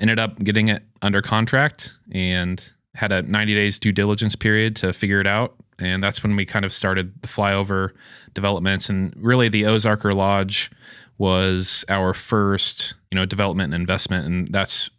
ended 0.00 0.18
up 0.18 0.38
getting 0.38 0.68
it 0.68 0.82
under 1.02 1.22
contract 1.22 1.94
and 2.10 2.72
had 2.94 3.12
a 3.12 3.22
90 3.22 3.54
days 3.54 3.78
due 3.78 3.92
diligence 3.92 4.34
period 4.34 4.74
to 4.76 4.92
figure 4.92 5.20
it 5.20 5.26
out. 5.26 5.54
And 5.78 6.02
that's 6.02 6.22
when 6.22 6.34
we 6.36 6.44
kind 6.44 6.64
of 6.64 6.72
started 6.72 7.22
the 7.22 7.28
flyover 7.28 7.90
developments. 8.34 8.90
And 8.90 9.12
really, 9.16 9.48
the 9.48 9.62
Ozarker 9.62 10.14
Lodge 10.14 10.70
was 11.16 11.84
our 11.88 12.14
first, 12.14 12.94
you 13.10 13.16
know, 13.16 13.26
development 13.26 13.74
and 13.74 13.80
investment, 13.80 14.26
and 14.26 14.48
that's 14.52 14.90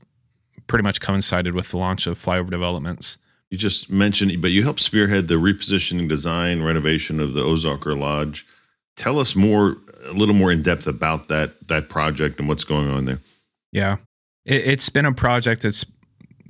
pretty 0.67 0.83
much 0.83 1.01
coincided 1.01 1.53
with 1.53 1.71
the 1.71 1.77
launch 1.77 2.07
of 2.07 2.17
Flyover 2.17 2.49
Developments. 2.49 3.17
You 3.49 3.57
just 3.57 3.89
mentioned, 3.89 4.39
but 4.41 4.51
you 4.51 4.63
helped 4.63 4.79
spearhead 4.81 5.27
the 5.27 5.35
repositioning, 5.35 6.07
design, 6.07 6.63
renovation 6.63 7.19
of 7.19 7.33
the 7.33 7.43
Ozarker 7.43 7.99
Lodge. 7.99 8.45
Tell 8.95 9.19
us 9.19 9.35
more, 9.35 9.77
a 10.05 10.13
little 10.13 10.35
more 10.35 10.51
in 10.51 10.61
depth 10.61 10.87
about 10.87 11.27
that 11.27 11.67
that 11.67 11.89
project 11.89 12.39
and 12.39 12.47
what's 12.47 12.63
going 12.63 12.89
on 12.89 13.05
there. 13.05 13.19
Yeah, 13.71 13.97
it, 14.45 14.67
it's 14.67 14.89
been 14.89 15.05
a 15.05 15.13
project 15.13 15.63
that's 15.63 15.85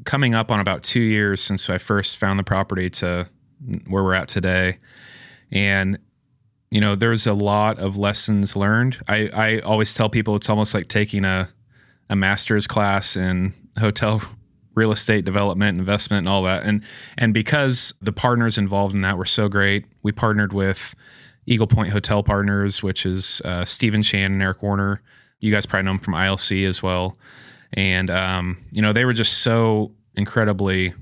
coming 0.05 0.33
up 0.33 0.51
on 0.51 0.59
about 0.59 0.83
two 0.83 1.01
years 1.01 1.41
since 1.41 1.69
I 1.69 1.77
first 1.77 2.17
found 2.17 2.39
the 2.39 2.43
property 2.43 2.89
to 2.89 3.29
where 3.87 4.03
we're 4.03 4.13
at 4.13 4.27
today, 4.27 4.79
and 5.51 5.99
you 6.71 6.79
know, 6.79 6.95
there's 6.95 7.27
a 7.27 7.33
lot 7.33 7.79
of 7.79 7.97
lessons 7.97 8.55
learned. 8.55 8.97
I, 9.07 9.27
I 9.27 9.59
always 9.59 9.93
tell 9.93 10.09
people 10.09 10.35
it's 10.35 10.49
almost 10.49 10.73
like 10.73 10.87
taking 10.87 11.25
a, 11.25 11.49
a 12.09 12.15
master's 12.15 12.65
class 12.65 13.17
in 13.17 13.53
hotel 13.77 14.21
real 14.73 14.93
estate 14.93 15.25
development, 15.25 15.77
investment, 15.77 16.19
and 16.19 16.29
all 16.29 16.43
that. 16.43 16.63
And 16.63 16.83
and 17.17 17.33
because 17.33 17.93
the 18.01 18.13
partners 18.13 18.57
involved 18.57 18.95
in 18.95 19.01
that 19.01 19.17
were 19.17 19.25
so 19.25 19.49
great, 19.49 19.85
we 20.01 20.13
partnered 20.13 20.53
with 20.53 20.95
Eagle 21.45 21.67
Point 21.67 21.91
Hotel 21.91 22.23
Partners, 22.23 22.83
which 22.83 23.05
is 23.05 23.41
uh, 23.45 23.65
Stephen 23.65 24.03
Chan 24.03 24.31
and 24.31 24.41
Eric 24.41 24.61
Warner. 24.61 25.01
You 25.39 25.51
guys 25.51 25.65
probably 25.65 25.85
know 25.85 25.91
them 25.91 25.99
from 25.99 26.13
ILC 26.13 26.67
as 26.67 26.83
well. 26.83 27.17
And 27.73 28.09
um, 28.09 28.57
you 28.71 28.81
know, 28.81 28.93
they 28.93 29.05
were 29.05 29.13
just 29.13 29.39
so 29.39 29.91
incredibly 30.15 30.93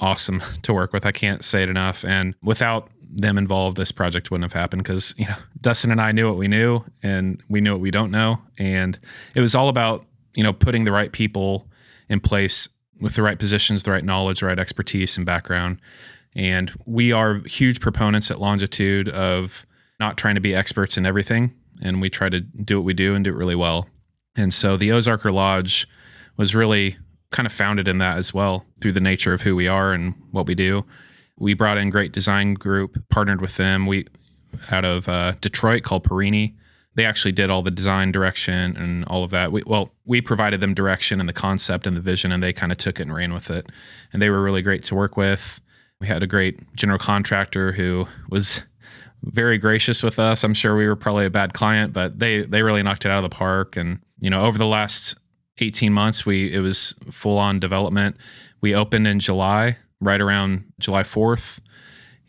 awesome 0.00 0.40
to 0.62 0.72
work 0.72 0.92
with. 0.92 1.06
I 1.06 1.12
can't 1.12 1.44
say 1.44 1.62
it 1.62 1.68
enough. 1.68 2.04
And 2.04 2.34
without 2.42 2.90
them 3.10 3.38
involved, 3.38 3.76
this 3.76 3.92
project 3.92 4.30
wouldn't 4.30 4.50
have 4.50 4.58
happened 4.60 4.82
because 4.82 5.14
you 5.16 5.26
know 5.26 5.36
Dustin 5.60 5.90
and 5.90 6.00
I 6.00 6.12
knew 6.12 6.26
what 6.28 6.36
we 6.36 6.48
knew, 6.48 6.84
and 7.02 7.42
we 7.48 7.60
knew 7.60 7.72
what 7.72 7.80
we 7.80 7.90
don't 7.90 8.10
know, 8.10 8.40
and 8.58 8.98
it 9.34 9.40
was 9.40 9.54
all 9.54 9.68
about 9.68 10.04
you 10.34 10.42
know 10.42 10.52
putting 10.52 10.84
the 10.84 10.92
right 10.92 11.12
people 11.12 11.68
in 12.08 12.20
place 12.20 12.68
with 13.00 13.14
the 13.14 13.22
right 13.22 13.38
positions, 13.38 13.82
the 13.82 13.90
right 13.90 14.04
knowledge, 14.04 14.40
the 14.40 14.46
right 14.46 14.58
expertise 14.58 15.16
and 15.16 15.26
background. 15.26 15.80
And 16.34 16.72
we 16.84 17.12
are 17.12 17.40
huge 17.46 17.80
proponents 17.80 18.30
at 18.30 18.40
Longitude 18.40 19.08
of 19.08 19.66
not 20.00 20.16
trying 20.16 20.34
to 20.34 20.40
be 20.40 20.54
experts 20.54 20.96
in 20.96 21.06
everything, 21.06 21.54
and 21.82 22.00
we 22.00 22.10
try 22.10 22.28
to 22.28 22.40
do 22.40 22.78
what 22.78 22.84
we 22.84 22.94
do 22.94 23.14
and 23.14 23.24
do 23.24 23.30
it 23.30 23.36
really 23.36 23.54
well. 23.54 23.88
And 24.36 24.52
so 24.52 24.76
the 24.76 24.88
Ozarker 24.88 25.32
Lodge 25.32 25.86
was 26.36 26.54
really 26.54 26.96
kind 27.30 27.46
of 27.46 27.52
founded 27.52 27.86
in 27.86 27.98
that 27.98 28.18
as 28.18 28.34
well 28.34 28.66
through 28.80 28.92
the 28.92 29.00
nature 29.00 29.32
of 29.32 29.42
who 29.42 29.54
we 29.54 29.68
are 29.68 29.92
and 29.92 30.14
what 30.32 30.46
we 30.46 30.54
do 30.54 30.84
we 31.38 31.54
brought 31.54 31.78
in 31.78 31.90
great 31.90 32.12
design 32.12 32.54
group, 32.54 33.02
partnered 33.08 33.40
with 33.40 33.56
them. 33.56 33.86
We 33.86 34.06
out 34.70 34.84
of 34.84 35.08
uh, 35.08 35.32
Detroit 35.40 35.82
called 35.82 36.04
Perini. 36.04 36.54
They 36.94 37.04
actually 37.04 37.32
did 37.32 37.50
all 37.50 37.62
the 37.62 37.72
design 37.72 38.12
direction 38.12 38.76
and 38.76 39.04
all 39.06 39.24
of 39.24 39.32
that. 39.32 39.50
We, 39.50 39.64
well, 39.66 39.90
we 40.04 40.20
provided 40.20 40.60
them 40.60 40.74
direction 40.74 41.18
and 41.18 41.28
the 41.28 41.32
concept 41.32 41.88
and 41.88 41.96
the 41.96 42.00
vision, 42.00 42.30
and 42.30 42.40
they 42.40 42.52
kind 42.52 42.70
of 42.70 42.78
took 42.78 43.00
it 43.00 43.02
and 43.02 43.14
ran 43.14 43.34
with 43.34 43.50
it. 43.50 43.66
And 44.12 44.22
they 44.22 44.30
were 44.30 44.40
really 44.40 44.62
great 44.62 44.84
to 44.84 44.94
work 44.94 45.16
with. 45.16 45.60
We 46.00 46.06
had 46.06 46.22
a 46.22 46.26
great 46.26 46.74
general 46.74 46.98
contractor 46.98 47.72
who 47.72 48.06
was 48.28 48.62
very 49.22 49.58
gracious 49.58 50.02
with 50.02 50.18
us. 50.18 50.44
I'm 50.44 50.54
sure 50.54 50.76
we 50.76 50.86
were 50.86 50.96
probably 50.96 51.26
a 51.26 51.30
bad 51.30 51.54
client, 51.54 51.92
but 51.92 52.18
they 52.18 52.42
they 52.42 52.62
really 52.62 52.82
knocked 52.82 53.04
it 53.04 53.10
out 53.10 53.24
of 53.24 53.30
the 53.30 53.34
park. 53.34 53.76
And 53.76 54.00
you 54.20 54.30
know, 54.30 54.42
over 54.42 54.58
the 54.58 54.66
last 54.66 55.16
18 55.58 55.92
months, 55.92 56.26
we 56.26 56.52
it 56.52 56.60
was 56.60 56.94
full 57.10 57.38
on 57.38 57.58
development. 57.58 58.16
We 58.60 58.74
opened 58.74 59.06
in 59.06 59.20
July 59.20 59.78
right 60.00 60.20
around 60.20 60.64
July 60.78 61.02
4th, 61.02 61.60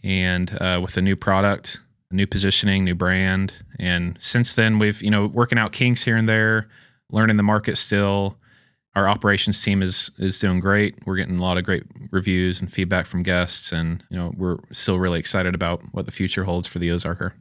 and 0.03 0.55
uh, 0.61 0.79
with 0.81 0.95
a 0.97 1.01
new 1.01 1.15
product, 1.15 1.79
new 2.11 2.27
positioning, 2.27 2.85
new 2.85 2.95
brand. 2.95 3.53
And 3.79 4.15
since 4.21 4.53
then, 4.53 4.79
we've 4.79 5.01
you 5.01 5.09
know 5.09 5.27
working 5.27 5.57
out 5.57 5.71
kinks 5.71 6.03
here 6.03 6.17
and 6.17 6.29
there, 6.29 6.69
learning 7.09 7.37
the 7.37 7.43
market 7.43 7.77
still. 7.77 8.37
Our 8.95 9.07
operations 9.07 9.61
team 9.61 9.81
is 9.81 10.11
is 10.17 10.39
doing 10.39 10.59
great. 10.59 10.95
We're 11.05 11.17
getting 11.17 11.37
a 11.37 11.41
lot 11.41 11.57
of 11.57 11.63
great 11.65 11.83
reviews 12.11 12.61
and 12.61 12.71
feedback 12.71 13.05
from 13.05 13.23
guests, 13.23 13.71
and 13.71 14.03
you 14.09 14.17
know 14.17 14.31
we're 14.37 14.57
still 14.71 14.99
really 14.99 15.19
excited 15.19 15.53
about 15.53 15.81
what 15.91 16.05
the 16.05 16.11
future 16.11 16.45
holds 16.45 16.67
for 16.67 16.79
the 16.79 16.89
Ozarker. 16.89 17.33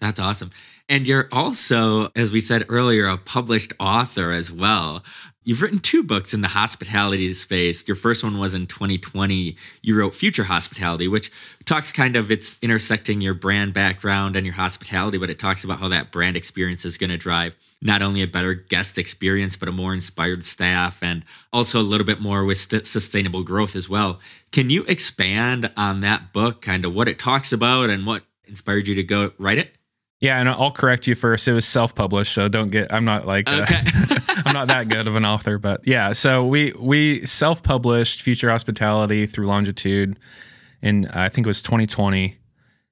That's 0.00 0.18
awesome. 0.18 0.50
And 0.88 1.06
you're 1.06 1.28
also, 1.30 2.08
as 2.16 2.32
we 2.32 2.40
said 2.40 2.64
earlier, 2.68 3.06
a 3.06 3.18
published 3.18 3.74
author 3.78 4.32
as 4.32 4.50
well. 4.50 5.04
You've 5.50 5.62
written 5.62 5.80
two 5.80 6.04
books 6.04 6.32
in 6.32 6.42
the 6.42 6.46
hospitality 6.46 7.32
space. 7.32 7.88
Your 7.88 7.96
first 7.96 8.22
one 8.22 8.38
was 8.38 8.54
in 8.54 8.68
2020. 8.68 9.56
You 9.82 9.98
wrote 9.98 10.14
Future 10.14 10.44
Hospitality, 10.44 11.08
which 11.08 11.32
talks 11.64 11.90
kind 11.90 12.14
of 12.14 12.30
it's 12.30 12.56
intersecting 12.62 13.20
your 13.20 13.34
brand 13.34 13.72
background 13.72 14.36
and 14.36 14.46
your 14.46 14.54
hospitality, 14.54 15.18
but 15.18 15.28
it 15.28 15.40
talks 15.40 15.64
about 15.64 15.80
how 15.80 15.88
that 15.88 16.12
brand 16.12 16.36
experience 16.36 16.84
is 16.84 16.96
going 16.96 17.10
to 17.10 17.16
drive 17.16 17.56
not 17.82 18.00
only 18.00 18.22
a 18.22 18.28
better 18.28 18.54
guest 18.54 18.96
experience, 18.96 19.56
but 19.56 19.68
a 19.68 19.72
more 19.72 19.92
inspired 19.92 20.46
staff 20.46 21.02
and 21.02 21.24
also 21.52 21.80
a 21.80 21.82
little 21.82 22.06
bit 22.06 22.20
more 22.20 22.44
with 22.44 22.58
st- 22.58 22.86
sustainable 22.86 23.42
growth 23.42 23.74
as 23.74 23.88
well. 23.88 24.20
Can 24.52 24.70
you 24.70 24.84
expand 24.84 25.72
on 25.76 25.98
that 25.98 26.32
book, 26.32 26.62
kind 26.62 26.84
of 26.84 26.94
what 26.94 27.08
it 27.08 27.18
talks 27.18 27.52
about 27.52 27.90
and 27.90 28.06
what 28.06 28.22
inspired 28.44 28.86
you 28.86 28.94
to 28.94 29.02
go 29.02 29.32
write 29.36 29.58
it? 29.58 29.74
Yeah, 30.20 30.38
and 30.38 30.50
I'll 30.50 30.70
correct 30.70 31.06
you 31.06 31.14
first. 31.14 31.48
It 31.48 31.54
was 31.54 31.66
self-published, 31.66 32.32
so 32.32 32.46
don't 32.48 32.70
get. 32.70 32.92
I'm 32.92 33.06
not 33.06 33.26
like. 33.26 33.48
Uh, 33.48 33.62
okay. 33.62 33.76
Uh, 33.78 34.42
I'm 34.44 34.52
not 34.52 34.68
that 34.68 34.88
good 34.88 35.08
of 35.08 35.16
an 35.16 35.24
author, 35.24 35.58
but 35.58 35.86
yeah. 35.86 36.12
So 36.12 36.46
we 36.46 36.72
we 36.78 37.24
self-published 37.24 38.20
Future 38.20 38.50
Hospitality 38.50 39.24
through 39.24 39.46
Longitude, 39.46 40.18
in 40.82 41.06
I 41.08 41.30
think 41.30 41.46
it 41.46 41.48
was 41.48 41.62
2020. 41.62 42.36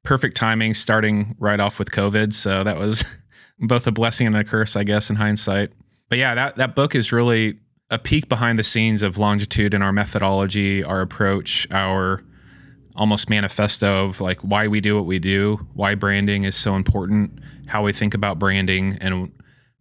Perfect 0.05 0.39
timing, 0.39 0.73
starting 0.73 1.37
right 1.39 1.61
off 1.61 1.79
with 1.79 1.91
COVID. 1.91 2.33
So 2.33 2.65
that 2.65 2.79
was 2.79 3.19
both 3.59 3.87
a 3.87 3.93
blessing 3.93 4.27
and 4.27 4.37
a 4.37 4.45
curse, 4.45 4.75
I 4.75 4.85
guess, 4.85 5.11
in 5.11 5.17
hindsight. 5.17 5.73
But 6.09 6.17
yeah, 6.17 6.35
that 6.35 6.57
that 6.57 6.75
book 6.75 6.95
is 6.95 7.13
really 7.13 7.59
a 7.91 7.99
peek 7.99 8.31
behind 8.31 8.59
the 8.59 8.65
scenes 8.65 9.03
of 9.03 9.19
Longitude 9.19 9.75
and 9.75 9.85
our 9.85 9.93
methodology, 9.93 10.83
our 10.83 11.03
approach, 11.03 11.67
our 11.71 12.23
almost 12.99 13.31
manifesto 13.31 14.07
of 14.07 14.21
like 14.21 14.41
why 14.41 14.67
we 14.67 14.81
do 14.81 14.97
what 14.97 15.07
we 15.07 15.19
do, 15.19 15.65
why 15.75 15.95
branding 15.95 16.43
is 16.43 16.57
so 16.57 16.75
important, 16.75 17.39
how 17.67 17.85
we 17.85 17.93
think 17.93 18.13
about 18.13 18.39
branding, 18.39 18.99
and 19.01 19.33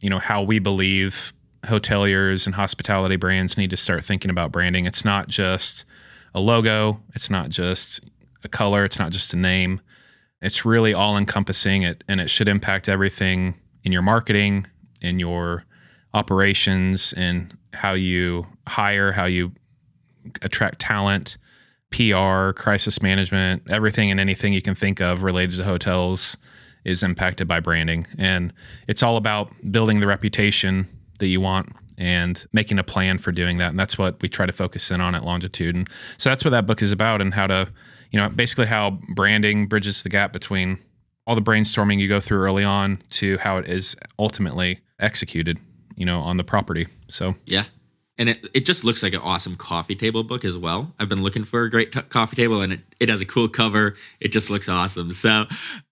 you 0.02 0.10
know 0.10 0.20
how 0.20 0.44
we 0.44 0.60
believe 0.60 1.34
hoteliers 1.64 2.46
and 2.46 2.56
hospitality 2.56 3.16
brands 3.16 3.58
need 3.58 3.72
to 3.72 3.78
start 3.78 4.06
thinking 4.06 4.30
about 4.30 4.52
branding. 4.52 4.86
It's 4.86 5.04
not 5.04 5.28
just 5.28 5.84
a 6.36 6.40
logo, 6.40 7.02
it's 7.16 7.30
not 7.30 7.50
just 7.50 8.02
a 8.44 8.48
color, 8.48 8.86
it's 8.86 9.00
not 9.00 9.12
just 9.12 9.34
a 9.34 9.38
name. 9.38 9.82
It's 10.40 10.64
really 10.64 10.94
all 10.94 11.18
encompassing 11.18 11.82
it 11.82 12.04
and 12.08 12.22
it 12.22 12.30
should 12.30 12.48
impact 12.48 12.88
everything 12.88 13.56
in 13.84 13.92
your 13.92 14.04
marketing, 14.04 14.68
in 15.02 15.18
your 15.18 15.66
operations, 16.14 17.12
in 17.14 17.52
how 17.74 17.94
you 17.94 18.46
hire, 18.68 19.12
how 19.12 19.26
you 19.26 19.52
attract 20.44 20.80
talent, 20.80 21.38
PR, 21.92 22.52
crisis 22.52 23.02
management, 23.02 23.64
everything 23.70 24.12
and 24.12 24.20
anything 24.20 24.54
you 24.54 24.62
can 24.62 24.76
think 24.76 25.02
of 25.02 25.24
related 25.24 25.58
to 25.58 25.64
hotels 25.64 26.38
is 26.84 27.04
impacted 27.04 27.48
by 27.48 27.60
branding. 27.60 28.08
And 28.18 28.54
it's 28.88 29.04
all 29.04 29.18
about 29.18 29.52
building 29.72 30.00
the 30.00 30.08
reputation 30.08 30.88
that 31.20 31.28
you 31.28 31.42
want 31.42 31.70
and 31.98 32.46
making 32.54 32.80
a 32.80 32.84
plan 32.84 33.18
for 33.18 33.32
doing 33.32 33.58
that. 33.58 33.70
And 33.70 33.80
that's 33.80 33.98
what 33.98 34.22
we 34.22 34.30
try 34.30 34.46
to 34.46 34.54
focus 34.54 34.92
in 34.92 35.02
on 35.02 35.16
at 35.16 35.26
Longitude. 35.26 35.76
And 35.76 35.90
so 36.18 36.30
that's 36.30 36.46
what 36.46 36.52
that 36.52 36.66
book 36.66 36.82
is 36.82 36.92
about 36.92 37.22
and 37.22 37.34
how 37.34 37.48
to, 37.48 37.70
you 38.12 38.20
know, 38.20 38.30
basically 38.30 38.68
how 38.68 39.00
branding 39.16 39.68
bridges 39.68 40.04
the 40.04 40.10
gap 40.10 40.32
between 40.32 40.78
all 41.26 41.36
the 41.36 41.42
brainstorming 41.42 42.00
you 42.00 42.08
go 42.08 42.20
through 42.20 42.40
early 42.40 42.64
on 42.64 43.00
to 43.10 43.38
how 43.40 43.58
it 43.58 43.68
is 43.68 43.96
ultimately 44.20 44.80
executed, 45.00 45.60
you 45.96 46.06
know, 46.06 46.22
on 46.22 46.38
the 46.38 46.44
property. 46.44 46.88
So 47.08 47.36
Yeah. 47.46 47.64
And 48.18 48.30
it, 48.30 48.48
it 48.54 48.66
just 48.66 48.84
looks 48.84 49.04
like 49.04 49.14
an 49.14 49.20
awesome 49.20 49.56
coffee 49.56 49.96
table 49.96 50.24
book 50.24 50.44
as 50.44 50.58
well. 50.58 50.94
I've 50.98 51.10
been 51.10 51.22
looking 51.22 51.44
for 51.44 51.64
a 51.64 51.70
great 51.70 51.92
t- 51.92 52.02
coffee 52.02 52.36
table 52.36 52.62
and 52.62 52.74
it, 52.74 52.80
it 53.00 53.10
has 53.10 53.22
a 53.22 53.26
cool 53.26 53.48
cover. 53.48 53.96
It 54.20 54.30
just 54.30 54.50
looks 54.50 54.68
awesome. 54.68 55.14
So, 55.14 55.46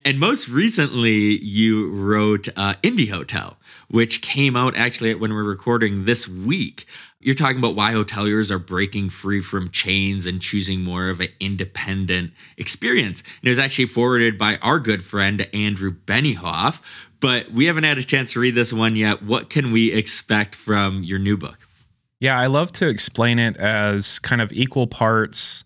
and 0.03 0.19
most 0.19 0.49
recently, 0.49 1.43
you 1.43 1.91
wrote 1.91 2.47
uh, 2.57 2.73
Indie 2.81 3.11
Hotel, 3.11 3.57
which 3.89 4.21
came 4.21 4.55
out 4.55 4.75
actually 4.75 5.13
when 5.13 5.33
we're 5.33 5.43
recording 5.43 6.05
this 6.05 6.27
week. 6.27 6.85
You're 7.19 7.35
talking 7.35 7.57
about 7.57 7.75
why 7.75 7.91
hoteliers 7.93 8.51
are 8.51 8.59
breaking 8.59 9.09
free 9.09 9.41
from 9.41 9.69
chains 9.69 10.25
and 10.27 10.41
choosing 10.41 10.81
more 10.81 11.09
of 11.09 11.21
an 11.21 11.29
independent 11.39 12.33
experience. 12.57 13.21
And 13.21 13.45
it 13.45 13.49
was 13.49 13.59
actually 13.59 13.87
forwarded 13.87 14.37
by 14.37 14.57
our 14.57 14.79
good 14.79 15.03
friend, 15.03 15.47
Andrew 15.53 15.91
Benioff. 15.91 16.81
But 17.19 17.51
we 17.51 17.65
haven't 17.65 17.85
had 17.85 17.97
a 17.97 18.03
chance 18.03 18.33
to 18.33 18.39
read 18.39 18.53
this 18.53 18.71
one 18.71 18.95
yet. 18.95 19.23
What 19.23 19.49
can 19.49 19.71
we 19.71 19.91
expect 19.91 20.53
from 20.53 21.03
your 21.03 21.17
new 21.17 21.37
book? 21.37 21.64
Yeah, 22.19 22.39
I 22.39 22.47
love 22.47 22.71
to 22.73 22.87
explain 22.87 23.39
it 23.39 23.57
as 23.57 24.19
kind 24.19 24.41
of 24.41 24.51
equal 24.53 24.87
parts. 24.87 25.63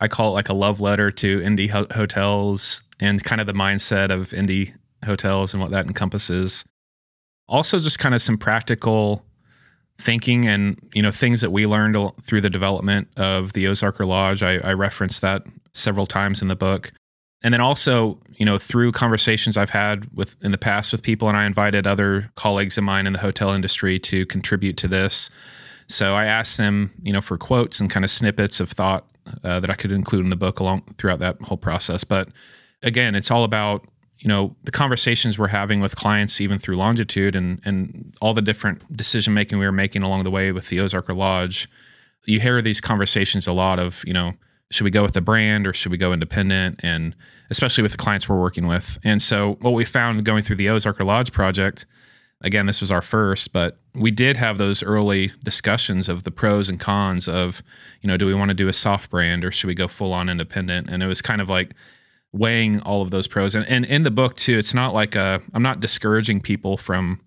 I 0.00 0.08
call 0.08 0.30
it 0.30 0.32
like 0.32 0.48
a 0.48 0.54
love 0.54 0.80
letter 0.80 1.10
to 1.10 1.40
indie 1.40 1.70
ho- 1.70 1.86
hotels 1.94 2.82
and 3.00 3.22
kind 3.22 3.40
of 3.40 3.46
the 3.46 3.52
mindset 3.52 4.10
of 4.10 4.30
indie 4.30 4.74
hotels 5.04 5.52
and 5.52 5.62
what 5.62 5.70
that 5.72 5.86
encompasses. 5.86 6.64
Also, 7.48 7.78
just 7.78 7.98
kind 7.98 8.14
of 8.14 8.22
some 8.22 8.38
practical 8.38 9.24
thinking 9.98 10.46
and 10.46 10.76
you 10.92 11.02
know 11.02 11.10
things 11.10 11.40
that 11.40 11.50
we 11.50 11.66
learned 11.66 11.96
through 12.22 12.40
the 12.40 12.50
development 12.50 13.08
of 13.16 13.52
the 13.52 13.64
Ozarker 13.64 14.06
Lodge. 14.06 14.42
I, 14.42 14.56
I 14.58 14.72
referenced 14.72 15.20
that 15.22 15.44
several 15.72 16.06
times 16.06 16.42
in 16.42 16.48
the 16.48 16.56
book, 16.56 16.92
and 17.42 17.52
then 17.52 17.60
also 17.60 18.18
you 18.32 18.46
know 18.46 18.58
through 18.58 18.92
conversations 18.92 19.56
I've 19.56 19.70
had 19.70 20.08
with 20.14 20.36
in 20.42 20.50
the 20.50 20.58
past 20.58 20.92
with 20.92 21.02
people, 21.02 21.28
and 21.28 21.36
I 21.36 21.44
invited 21.44 21.86
other 21.86 22.30
colleagues 22.34 22.78
of 22.78 22.84
mine 22.84 23.06
in 23.06 23.12
the 23.12 23.18
hotel 23.18 23.50
industry 23.50 23.98
to 24.00 24.26
contribute 24.26 24.76
to 24.78 24.88
this. 24.88 25.30
So 25.86 26.14
I 26.14 26.24
asked 26.24 26.56
them, 26.56 26.90
you 27.02 27.12
know, 27.12 27.20
for 27.20 27.36
quotes 27.36 27.80
and 27.80 27.90
kind 27.90 28.04
of 28.04 28.10
snippets 28.10 28.60
of 28.60 28.70
thought 28.70 29.10
uh, 29.42 29.60
that 29.60 29.70
I 29.70 29.74
could 29.74 29.92
include 29.92 30.24
in 30.24 30.30
the 30.30 30.36
book 30.36 30.60
along 30.60 30.94
throughout 30.98 31.18
that 31.20 31.40
whole 31.42 31.56
process. 31.56 32.04
But 32.04 32.28
again, 32.82 33.14
it's 33.14 33.30
all 33.30 33.44
about 33.44 33.86
you 34.18 34.28
know 34.28 34.56
the 34.64 34.70
conversations 34.70 35.38
we're 35.38 35.48
having 35.48 35.80
with 35.80 35.96
clients, 35.96 36.40
even 36.40 36.58
through 36.58 36.76
longitude 36.76 37.36
and 37.36 37.60
and 37.64 38.14
all 38.20 38.32
the 38.32 38.42
different 38.42 38.96
decision 38.96 39.34
making 39.34 39.58
we 39.58 39.66
were 39.66 39.72
making 39.72 40.02
along 40.02 40.24
the 40.24 40.30
way 40.30 40.52
with 40.52 40.68
the 40.68 40.78
Ozarker 40.78 41.16
Lodge. 41.16 41.68
You 42.26 42.40
hear 42.40 42.62
these 42.62 42.80
conversations 42.80 43.46
a 43.46 43.52
lot 43.52 43.78
of, 43.78 44.02
you 44.06 44.14
know, 44.14 44.32
should 44.70 44.84
we 44.84 44.90
go 44.90 45.02
with 45.02 45.12
the 45.12 45.20
brand 45.20 45.66
or 45.66 45.74
should 45.74 45.92
we 45.92 45.98
go 45.98 46.12
independent? 46.12 46.80
And 46.82 47.14
especially 47.50 47.82
with 47.82 47.92
the 47.92 47.98
clients 47.98 48.28
we're 48.28 48.40
working 48.40 48.66
with. 48.66 48.98
And 49.04 49.20
so 49.20 49.58
what 49.60 49.74
we 49.74 49.84
found 49.84 50.24
going 50.24 50.42
through 50.42 50.56
the 50.56 50.66
Ozarker 50.66 51.04
Lodge 51.04 51.32
project 51.32 51.84
again, 52.44 52.66
this 52.66 52.80
was 52.80 52.92
our 52.92 53.02
first, 53.02 53.52
but 53.52 53.78
we 53.94 54.10
did 54.10 54.36
have 54.36 54.58
those 54.58 54.82
early 54.82 55.32
discussions 55.42 56.08
of 56.08 56.22
the 56.22 56.30
pros 56.30 56.68
and 56.68 56.78
cons 56.78 57.26
of, 57.26 57.62
you 58.02 58.06
know, 58.06 58.16
do 58.18 58.26
we 58.26 58.34
want 58.34 58.50
to 58.50 58.54
do 58.54 58.68
a 58.68 58.72
soft 58.72 59.10
brand 59.10 59.44
or 59.44 59.50
should 59.50 59.66
we 59.66 59.74
go 59.74 59.88
full 59.88 60.12
on 60.12 60.28
independent? 60.28 60.90
And 60.90 61.02
it 61.02 61.06
was 61.06 61.22
kind 61.22 61.40
of 61.40 61.48
like 61.48 61.72
weighing 62.32 62.80
all 62.82 63.00
of 63.00 63.10
those 63.10 63.26
pros. 63.26 63.54
And, 63.54 63.66
and 63.66 63.86
in 63.86 64.02
the 64.02 64.10
book 64.10 64.36
too, 64.36 64.58
it's 64.58 64.74
not 64.74 64.92
like 64.92 65.16
I'm 65.16 65.42
not 65.54 65.80
discouraging 65.80 66.42
people 66.42 66.76
from 66.76 67.18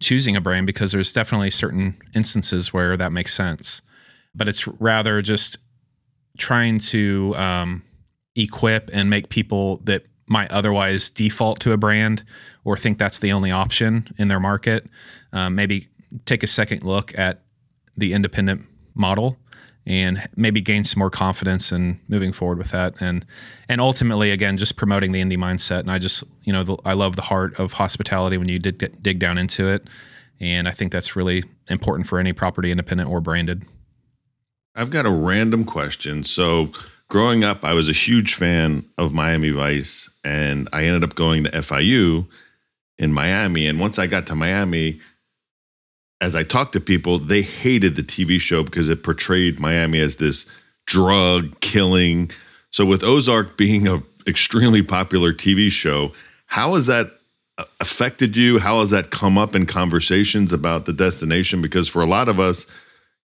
choosing 0.00 0.34
a 0.36 0.40
brand 0.40 0.66
because 0.66 0.92
there's 0.92 1.12
definitely 1.12 1.50
certain 1.50 1.94
instances 2.14 2.72
where 2.72 2.96
that 2.96 3.12
makes 3.12 3.32
sense, 3.32 3.80
but 4.34 4.48
it's 4.48 4.66
rather 4.66 5.22
just 5.22 5.58
trying 6.36 6.78
to 6.78 7.34
um, 7.36 7.82
equip 8.34 8.90
and 8.92 9.08
make 9.08 9.28
people 9.28 9.78
that 9.84 10.04
might 10.28 10.50
otherwise 10.50 11.10
default 11.10 11.60
to 11.60 11.72
a 11.72 11.76
brand 11.76 12.22
or 12.64 12.76
think 12.76 12.98
that's 12.98 13.18
the 13.18 13.32
only 13.32 13.50
option 13.50 14.08
in 14.18 14.28
their 14.28 14.40
market, 14.40 14.86
um, 15.32 15.54
maybe 15.54 15.88
take 16.24 16.42
a 16.42 16.46
second 16.46 16.84
look 16.84 17.16
at 17.18 17.42
the 17.96 18.12
independent 18.12 18.62
model 18.94 19.36
and 19.86 20.28
maybe 20.36 20.60
gain 20.60 20.84
some 20.84 20.98
more 20.98 21.10
confidence 21.10 21.72
in 21.72 21.98
moving 22.08 22.32
forward 22.32 22.58
with 22.58 22.70
that 22.70 23.00
and 23.00 23.24
and 23.68 23.80
ultimately 23.80 24.30
again 24.30 24.56
just 24.56 24.76
promoting 24.76 25.12
the 25.12 25.20
indie 25.20 25.38
mindset 25.38 25.80
and 25.80 25.90
I 25.90 25.98
just 25.98 26.24
you 26.44 26.52
know 26.52 26.62
the, 26.62 26.76
I 26.84 26.92
love 26.92 27.16
the 27.16 27.22
heart 27.22 27.58
of 27.58 27.74
hospitality 27.74 28.36
when 28.36 28.48
you 28.48 28.58
dig, 28.58 29.02
dig 29.02 29.18
down 29.18 29.38
into 29.38 29.66
it 29.66 29.88
and 30.40 30.68
I 30.68 30.72
think 30.72 30.92
that's 30.92 31.16
really 31.16 31.44
important 31.68 32.06
for 32.06 32.18
any 32.18 32.32
property 32.32 32.70
independent 32.70 33.10
or 33.10 33.20
branded. 33.20 33.64
I've 34.74 34.90
got 34.90 35.06
a 35.06 35.10
random 35.10 35.64
question. 35.64 36.22
So, 36.22 36.70
growing 37.08 37.44
up, 37.44 37.64
I 37.64 37.72
was 37.72 37.88
a 37.88 37.92
huge 37.92 38.34
fan 38.34 38.84
of 38.98 39.12
Miami 39.12 39.50
Vice, 39.50 40.10
and 40.24 40.68
I 40.72 40.84
ended 40.84 41.04
up 41.04 41.14
going 41.14 41.44
to 41.44 41.50
FIU 41.50 42.26
in 42.98 43.12
Miami. 43.12 43.66
And 43.66 43.80
once 43.80 43.98
I 43.98 44.06
got 44.06 44.26
to 44.28 44.34
Miami, 44.34 45.00
as 46.20 46.34
I 46.36 46.42
talked 46.42 46.72
to 46.72 46.80
people, 46.80 47.18
they 47.18 47.42
hated 47.42 47.96
the 47.96 48.02
TV 48.02 48.40
show 48.40 48.62
because 48.62 48.88
it 48.88 49.02
portrayed 49.02 49.60
Miami 49.60 50.00
as 50.00 50.16
this 50.16 50.46
drug 50.86 51.60
killing. 51.60 52.30
So, 52.70 52.84
with 52.84 53.02
Ozark 53.02 53.56
being 53.56 53.86
a 53.86 54.02
extremely 54.26 54.82
popular 54.82 55.32
TV 55.32 55.70
show, 55.70 56.12
how 56.46 56.74
has 56.74 56.86
that 56.86 57.18
uh, 57.56 57.64
affected 57.80 58.36
you? 58.36 58.58
How 58.58 58.80
has 58.80 58.90
that 58.90 59.10
come 59.10 59.38
up 59.38 59.54
in 59.54 59.64
conversations 59.64 60.52
about 60.52 60.84
the 60.84 60.92
destination? 60.92 61.62
Because 61.62 61.88
for 61.88 62.02
a 62.02 62.06
lot 62.06 62.28
of 62.28 62.38
us, 62.38 62.66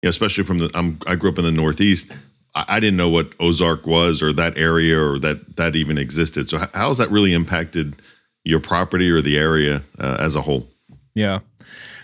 you 0.02 0.06
know, 0.06 0.10
especially 0.10 0.44
from 0.44 0.58
the 0.58 0.70
I'm, 0.74 0.98
I 1.06 1.16
grew 1.16 1.30
up 1.30 1.38
in 1.38 1.44
the 1.44 1.52
Northeast. 1.52 2.12
I, 2.54 2.80
didn't 2.80 2.96
know 2.96 3.08
what 3.08 3.32
Ozark 3.40 3.86
was 3.86 4.22
or 4.22 4.32
that 4.34 4.58
area 4.58 5.00
or 5.00 5.18
that 5.20 5.56
that 5.56 5.74
even 5.74 5.96
existed. 5.96 6.50
So 6.50 6.58
how 6.58 6.88
has 6.88 6.98
that 6.98 7.10
really 7.10 7.32
impacted 7.32 7.96
your 8.44 8.60
property 8.60 9.10
or 9.10 9.22
the 9.22 9.38
area 9.38 9.82
uh, 9.98 10.16
as 10.18 10.36
a 10.36 10.42
whole? 10.42 10.66
Yeah, 11.14 11.40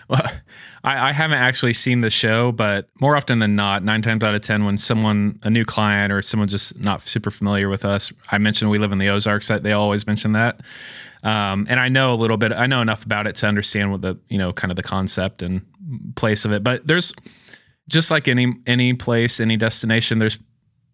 well, 0.09 0.21
I, 0.83 1.09
I, 1.09 1.11
haven't 1.13 1.37
actually 1.37 1.73
seen 1.73 2.01
the 2.01 2.09
show, 2.09 2.51
but 2.51 2.87
more 2.99 3.15
often 3.15 3.39
than 3.39 3.55
not, 3.55 3.83
nine 3.83 4.01
times 4.01 4.23
out 4.23 4.33
of 4.33 4.41
ten, 4.41 4.65
when 4.65 4.77
someone 4.77 5.39
a 5.43 5.49
new 5.49 5.65
client 5.65 6.11
or 6.11 6.21
someone 6.21 6.47
just 6.47 6.79
not 6.79 7.07
super 7.07 7.31
familiar 7.31 7.69
with 7.69 7.85
us, 7.85 8.11
I 8.31 8.37
mentioned 8.37 8.71
we 8.71 8.79
live 8.79 8.91
in 8.91 8.97
the 8.97 9.09
Ozarks. 9.09 9.47
They 9.47 9.73
always 9.73 10.07
mention 10.07 10.33
that. 10.33 10.61
Um, 11.21 11.67
and 11.69 11.79
I 11.79 11.89
know 11.89 12.13
a 12.13 12.15
little 12.15 12.37
bit. 12.37 12.53
I 12.53 12.65
know 12.65 12.81
enough 12.81 13.05
about 13.05 13.27
it 13.27 13.35
to 13.35 13.47
understand 13.47 13.91
what 13.91 14.01
the 14.01 14.17
you 14.29 14.37
know 14.37 14.53
kind 14.53 14.71
of 14.71 14.77
the 14.77 14.83
concept 14.83 15.41
and 15.41 15.61
place 16.15 16.45
of 16.45 16.51
it. 16.51 16.63
But 16.63 16.87
there's 16.87 17.13
just 17.89 18.11
like 18.11 18.27
any 18.27 18.53
any 18.65 18.93
place, 18.93 19.39
any 19.39 19.57
destination, 19.57 20.19
there's 20.19 20.39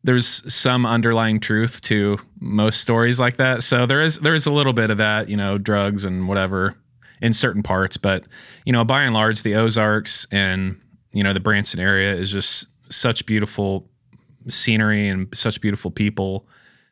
there's 0.03 0.53
some 0.53 0.85
underlying 0.85 1.39
truth 1.39 1.81
to 1.81 2.17
most 2.39 2.79
stories 2.79 3.19
like 3.19 3.37
that. 3.37 3.63
So 3.63 3.85
there 3.85 4.01
is 4.01 4.19
there 4.19 4.33
is 4.33 4.45
a 4.45 4.51
little 4.51 4.73
bit 4.73 4.89
of 4.89 4.97
that, 4.97 5.29
you 5.29 5.37
know, 5.37 5.57
drugs 5.57 6.05
and 6.05 6.27
whatever 6.27 6.75
in 7.21 7.33
certain 7.33 7.63
parts, 7.63 7.97
but 7.97 8.25
you 8.65 8.73
know, 8.73 8.83
by 8.83 9.03
and 9.03 9.13
large, 9.13 9.41
the 9.41 9.55
Ozarks 9.55 10.25
and 10.31 10.79
you 11.13 11.23
know 11.23 11.33
the 11.33 11.39
Branson 11.39 11.79
area 11.79 12.13
is 12.13 12.31
just 12.31 12.67
such 12.89 13.25
beautiful 13.25 13.89
scenery 14.47 15.07
and 15.07 15.27
such 15.35 15.59
beautiful 15.61 15.91
people. 15.91 16.47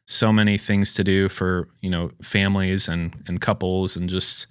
So 0.05 0.33
many 0.33 0.57
things 0.57 0.95
to 0.95 1.03
do 1.03 1.29
for 1.29 1.69
you 1.81 1.89
know 1.89 2.11
families 2.21 2.87
and 2.87 3.15
and 3.27 3.39
couples, 3.39 3.95
and 3.95 4.09
just 4.09 4.47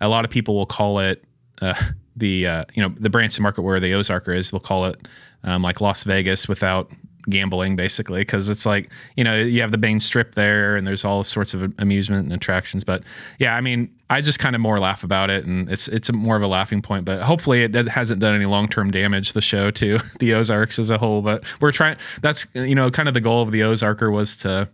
a 0.00 0.08
lot 0.08 0.24
of 0.24 0.30
people 0.30 0.56
will 0.56 0.66
call 0.66 0.98
it. 0.98 1.24
Uh, 1.60 1.74
the 2.16 2.46
uh, 2.46 2.64
you 2.74 2.82
know 2.82 2.94
the 2.98 3.10
Branson 3.10 3.42
market 3.42 3.62
where 3.62 3.80
the 3.80 3.92
Ozarker 3.92 4.34
is. 4.34 4.50
They'll 4.50 4.60
call 4.60 4.86
it 4.86 5.08
um, 5.44 5.62
like 5.62 5.80
Las 5.80 6.04
Vegas 6.04 6.48
without 6.48 6.90
gambling, 7.28 7.76
basically, 7.76 8.20
because 8.20 8.48
it's 8.48 8.64
like 8.64 8.90
you 9.16 9.24
know 9.24 9.36
you 9.36 9.60
have 9.60 9.72
the 9.72 9.78
Bain 9.78 10.00
Strip 10.00 10.34
there, 10.34 10.76
and 10.76 10.86
there's 10.86 11.04
all 11.04 11.24
sorts 11.24 11.54
of 11.54 11.72
amusement 11.78 12.24
and 12.24 12.32
attractions. 12.32 12.84
But 12.84 13.02
yeah, 13.38 13.54
I 13.54 13.60
mean, 13.60 13.94
I 14.10 14.20
just 14.20 14.38
kind 14.38 14.54
of 14.54 14.60
more 14.60 14.78
laugh 14.78 15.04
about 15.04 15.30
it, 15.30 15.44
and 15.44 15.70
it's 15.70 15.88
it's 15.88 16.12
more 16.12 16.36
of 16.36 16.42
a 16.42 16.46
laughing 16.46 16.82
point. 16.82 17.04
But 17.04 17.22
hopefully, 17.22 17.62
it 17.62 17.74
hasn't 17.74 18.20
done 18.20 18.34
any 18.34 18.46
long 18.46 18.68
term 18.68 18.90
damage 18.90 19.32
the 19.32 19.42
show 19.42 19.70
to 19.72 19.98
the 20.18 20.34
Ozarks 20.34 20.78
as 20.78 20.90
a 20.90 20.98
whole. 20.98 21.22
But 21.22 21.44
we're 21.60 21.72
trying. 21.72 21.96
That's 22.22 22.46
you 22.54 22.74
know 22.74 22.90
kind 22.90 23.08
of 23.08 23.14
the 23.14 23.20
goal 23.20 23.42
of 23.42 23.52
the 23.52 23.60
Ozarker 23.60 24.12
was 24.12 24.36
to 24.38 24.68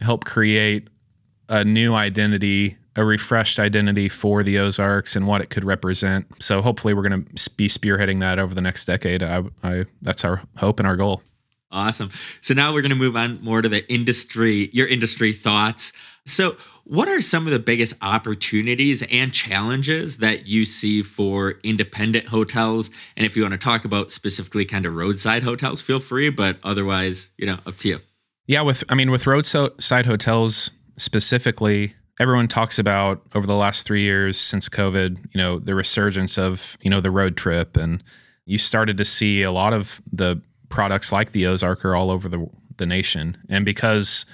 help 0.00 0.24
create 0.24 0.88
a 1.48 1.64
new 1.64 1.94
identity 1.94 2.76
a 2.96 3.04
refreshed 3.04 3.58
identity 3.58 4.08
for 4.08 4.42
the 4.42 4.58
Ozarks 4.58 5.16
and 5.16 5.26
what 5.26 5.40
it 5.40 5.50
could 5.50 5.64
represent. 5.64 6.26
So 6.42 6.62
hopefully, 6.62 6.94
we're 6.94 7.08
going 7.08 7.24
to 7.24 7.50
be 7.56 7.68
spearheading 7.68 8.20
that 8.20 8.38
over 8.38 8.54
the 8.54 8.62
next 8.62 8.84
decade. 8.84 9.22
I, 9.22 9.42
I, 9.62 9.84
that's 10.02 10.24
our 10.24 10.42
hope 10.56 10.78
and 10.78 10.86
our 10.86 10.96
goal. 10.96 11.22
Awesome. 11.70 12.10
So 12.40 12.54
now 12.54 12.72
we're 12.72 12.82
going 12.82 12.90
to 12.90 12.96
move 12.96 13.16
on 13.16 13.42
more 13.42 13.60
to 13.60 13.68
the 13.68 13.90
industry, 13.92 14.70
your 14.72 14.86
industry 14.86 15.32
thoughts. 15.32 15.92
So, 16.24 16.56
what 16.84 17.08
are 17.08 17.20
some 17.20 17.46
of 17.46 17.52
the 17.52 17.58
biggest 17.58 17.94
opportunities 18.02 19.02
and 19.10 19.32
challenges 19.32 20.18
that 20.18 20.46
you 20.46 20.64
see 20.64 21.02
for 21.02 21.54
independent 21.64 22.28
hotels? 22.28 22.90
And 23.16 23.26
if 23.26 23.36
you 23.36 23.42
want 23.42 23.52
to 23.52 23.58
talk 23.58 23.84
about 23.84 24.12
specifically 24.12 24.64
kind 24.64 24.86
of 24.86 24.94
roadside 24.94 25.42
hotels, 25.42 25.80
feel 25.80 25.98
free, 25.98 26.30
but 26.30 26.58
otherwise, 26.62 27.32
you 27.38 27.46
know, 27.46 27.58
up 27.66 27.76
to 27.78 27.88
you. 27.88 28.00
Yeah, 28.46 28.60
with 28.60 28.84
I 28.88 28.94
mean 28.94 29.10
with 29.10 29.26
roadside 29.26 30.06
hotels 30.06 30.70
specifically, 30.96 31.94
everyone 32.20 32.48
talks 32.48 32.78
about 32.78 33.22
over 33.34 33.46
the 33.46 33.54
last 33.54 33.86
three 33.86 34.02
years 34.02 34.38
since 34.38 34.68
COVID, 34.68 35.18
you 35.34 35.40
know, 35.40 35.58
the 35.58 35.74
resurgence 35.74 36.38
of, 36.38 36.76
you 36.80 36.90
know, 36.90 37.00
the 37.00 37.10
road 37.10 37.36
trip. 37.36 37.76
And 37.76 38.02
you 38.46 38.58
started 38.58 38.96
to 38.98 39.04
see 39.04 39.42
a 39.42 39.50
lot 39.50 39.72
of 39.72 40.00
the 40.12 40.40
products 40.68 41.10
like 41.10 41.32
the 41.32 41.44
Ozarker 41.44 41.98
all 41.98 42.10
over 42.10 42.28
the, 42.28 42.48
the 42.76 42.86
nation. 42.86 43.36
And 43.48 43.64
because, 43.64 44.26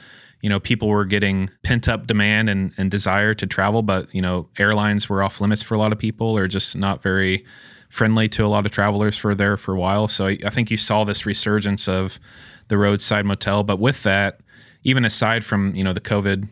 you 0.43 0.49
know, 0.49 0.61
people 0.61 0.88
were 0.88 1.05
getting 1.05 1.51
pent 1.62 1.88
up 1.88 2.07
demand 2.07 2.51
and, 2.51 2.73
and 2.77 2.90
desire 2.90 3.35
to 3.35 3.47
travel, 3.47 3.83
but, 3.83 4.14
you 4.14 4.23
know, 4.23 4.49
airlines 4.59 5.09
were 5.09 5.23
off 5.23 5.40
limits 5.40 5.62
for 5.62 5.75
a 5.75 5.79
lot 5.79 5.93
of 5.93 5.99
people 5.99 6.37
or 6.37 6.49
just 6.49 6.77
not 6.77 7.03
very 7.03 7.45
friendly 7.88 8.29
to 8.29 8.45
a 8.45 8.49
lot 8.49 8.66
of 8.66 8.73
travelers 8.73 9.16
for 9.16 9.35
there 9.35 9.57
for 9.57 9.75
a 9.75 9.79
while. 9.79 10.07
So 10.07 10.27
I, 10.27 10.38
I 10.45 10.51
think 10.51 10.71
you 10.71 10.77
saw 10.77 11.05
this 11.05 11.27
resurgence 11.27 11.88
of 11.88 12.21
the 12.69 12.79
roadside 12.79 13.25
motel. 13.25 13.64
But 13.64 13.81
with 13.81 14.03
that, 14.05 14.40
even 14.85 15.05
aside 15.05 15.45
from, 15.45 15.75
you 15.75 15.83
know, 15.83 15.93
the 15.93 16.01
COVID 16.01 16.49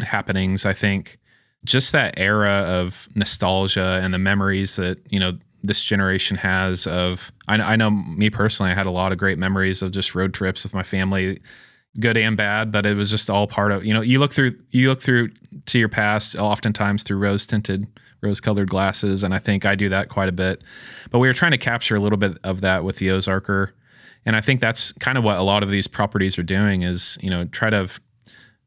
happenings, 0.00 0.64
I 0.64 0.72
think 0.72 1.18
just 1.64 1.92
that 1.92 2.14
era 2.18 2.64
of 2.66 3.08
nostalgia 3.14 4.00
and 4.02 4.12
the 4.12 4.18
memories 4.18 4.76
that, 4.76 4.98
you 5.10 5.20
know, 5.20 5.38
this 5.64 5.84
generation 5.84 6.36
has 6.36 6.88
of 6.88 7.30
I, 7.46 7.54
I 7.54 7.76
know 7.76 7.88
me 7.88 8.30
personally 8.30 8.72
i 8.72 8.74
had 8.74 8.86
a 8.86 8.90
lot 8.90 9.12
of 9.12 9.18
great 9.18 9.38
memories 9.38 9.80
of 9.80 9.92
just 9.92 10.12
road 10.12 10.34
trips 10.34 10.64
with 10.64 10.74
my 10.74 10.82
family 10.82 11.38
good 12.00 12.16
and 12.16 12.36
bad, 12.36 12.72
but 12.72 12.86
it 12.86 12.96
was 12.96 13.10
just 13.10 13.28
all 13.28 13.46
part 13.46 13.72
of 13.72 13.84
you 13.84 13.92
know 13.92 14.00
you 14.00 14.18
look 14.18 14.32
through 14.32 14.56
you 14.70 14.88
look 14.88 15.02
through 15.02 15.30
to 15.66 15.78
your 15.78 15.88
past 15.88 16.36
oftentimes 16.36 17.02
through 17.02 17.18
rose 17.18 17.46
tinted 17.46 17.86
rose 18.22 18.40
colored 18.40 18.70
glasses 18.70 19.22
and 19.22 19.34
I 19.34 19.38
think 19.38 19.66
I 19.66 19.74
do 19.74 19.88
that 19.88 20.08
quite 20.08 20.28
a 20.28 20.32
bit. 20.32 20.64
But 21.10 21.18
we 21.18 21.28
were 21.28 21.34
trying 21.34 21.50
to 21.50 21.58
capture 21.58 21.96
a 21.96 22.00
little 22.00 22.18
bit 22.18 22.38
of 22.44 22.60
that 22.60 22.84
with 22.84 22.96
the 22.96 23.08
Ozarker. 23.08 23.70
And 24.24 24.36
I 24.36 24.40
think 24.40 24.60
that's 24.60 24.92
kind 24.92 25.18
of 25.18 25.24
what 25.24 25.38
a 25.38 25.42
lot 25.42 25.64
of 25.64 25.70
these 25.70 25.88
properties 25.88 26.38
are 26.38 26.44
doing 26.44 26.82
is, 26.82 27.18
you 27.20 27.28
know, 27.28 27.46
try 27.46 27.70
to 27.70 27.90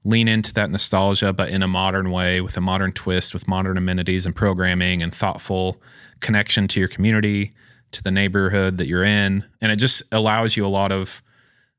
lean 0.05 0.27
into 0.27 0.53
that 0.53 0.69
nostalgia 0.69 1.33
but 1.33 1.49
in 1.49 1.63
a 1.63 1.67
modern 1.67 2.11
way 2.11 2.39
with 2.39 2.55
a 2.55 2.61
modern 2.61 2.93
twist 2.93 3.33
with 3.33 3.47
modern 3.47 3.77
amenities 3.77 4.25
and 4.25 4.35
programming 4.35 5.03
and 5.03 5.13
thoughtful 5.13 5.81
connection 6.19 6.67
to 6.67 6.79
your 6.79 6.89
community, 6.89 7.53
to 7.91 8.03
the 8.03 8.11
neighborhood 8.11 8.77
that 8.77 8.87
you're 8.87 9.03
in. 9.03 9.45
And 9.61 9.71
it 9.71 9.77
just 9.77 10.03
allows 10.11 10.57
you 10.57 10.65
a 10.65 10.67
lot 10.67 10.91
of 10.91 11.21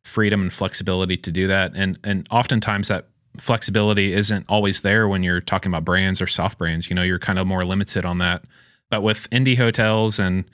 freedom 0.05 0.41
and 0.41 0.53
flexibility 0.53 1.17
to 1.17 1.33
do 1.33 1.47
that. 1.49 1.73
And 1.75 1.99
and 2.05 2.27
oftentimes 2.31 2.89
that 2.89 3.09
flexibility 3.39 4.13
isn't 4.13 4.47
always 4.49 4.81
there 4.81 5.09
when 5.09 5.23
you're 5.23 5.41
talking 5.41 5.71
about 5.71 5.85
brands 5.85 6.21
or 6.21 6.27
soft 6.27 6.59
brands. 6.59 6.89
You 6.89 6.97
know, 6.97 7.03
you're 7.03 7.19
kind 7.19 7.39
of 7.39 7.47
more 7.47 7.65
limited 7.65 8.05
on 8.05 8.19
that. 8.19 8.45
But 8.89 9.03
with 9.03 9.29
indie 9.31 9.57
hotels 9.57 10.19
and 10.19 10.45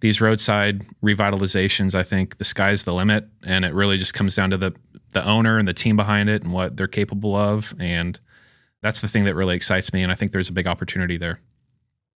these 0.00 0.20
roadside 0.20 0.84
revitalizations, 1.02 1.94
I 1.94 2.02
think 2.02 2.36
the 2.36 2.44
sky's 2.44 2.84
the 2.84 2.92
limit, 2.92 3.26
and 3.46 3.64
it 3.64 3.72
really 3.72 3.96
just 3.96 4.12
comes 4.12 4.34
down 4.34 4.50
to 4.50 4.58
the 4.58 4.74
the 5.12 5.26
owner 5.26 5.58
and 5.58 5.66
the 5.66 5.74
team 5.74 5.96
behind 5.96 6.28
it 6.28 6.42
and 6.42 6.52
what 6.52 6.76
they're 6.76 6.86
capable 6.86 7.34
of. 7.34 7.74
And 7.78 8.18
that's 8.82 9.00
the 9.00 9.08
thing 9.08 9.24
that 9.24 9.34
really 9.34 9.56
excites 9.56 9.92
me. 9.92 10.02
And 10.02 10.12
I 10.12 10.14
think 10.14 10.32
there's 10.32 10.48
a 10.48 10.52
big 10.52 10.66
opportunity 10.66 11.16
there. 11.16 11.40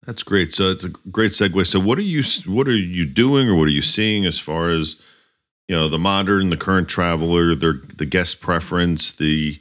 That's 0.06 0.24
great. 0.24 0.54
So 0.54 0.72
it's 0.72 0.84
a 0.84 0.90
great 0.90 1.32
segue. 1.32 1.68
So 1.68 1.80
what 1.80 1.98
are 1.98 2.02
you 2.02 2.24
what 2.46 2.68
are 2.68 2.76
you 2.76 3.06
doing 3.06 3.50
or 3.50 3.56
what 3.56 3.68
are 3.68 3.72
you 3.72 3.82
seeing 3.82 4.26
as 4.26 4.40
far 4.40 4.70
as 4.70 4.96
you 5.68 5.76
know 5.76 5.90
the 5.90 6.00
modern, 6.00 6.50
the 6.50 6.58
current 6.58 6.88
traveler, 6.88 7.54
their 7.54 7.74
the 7.74 8.06
guest 8.06 8.40
preference, 8.40 9.12
the 9.12 9.60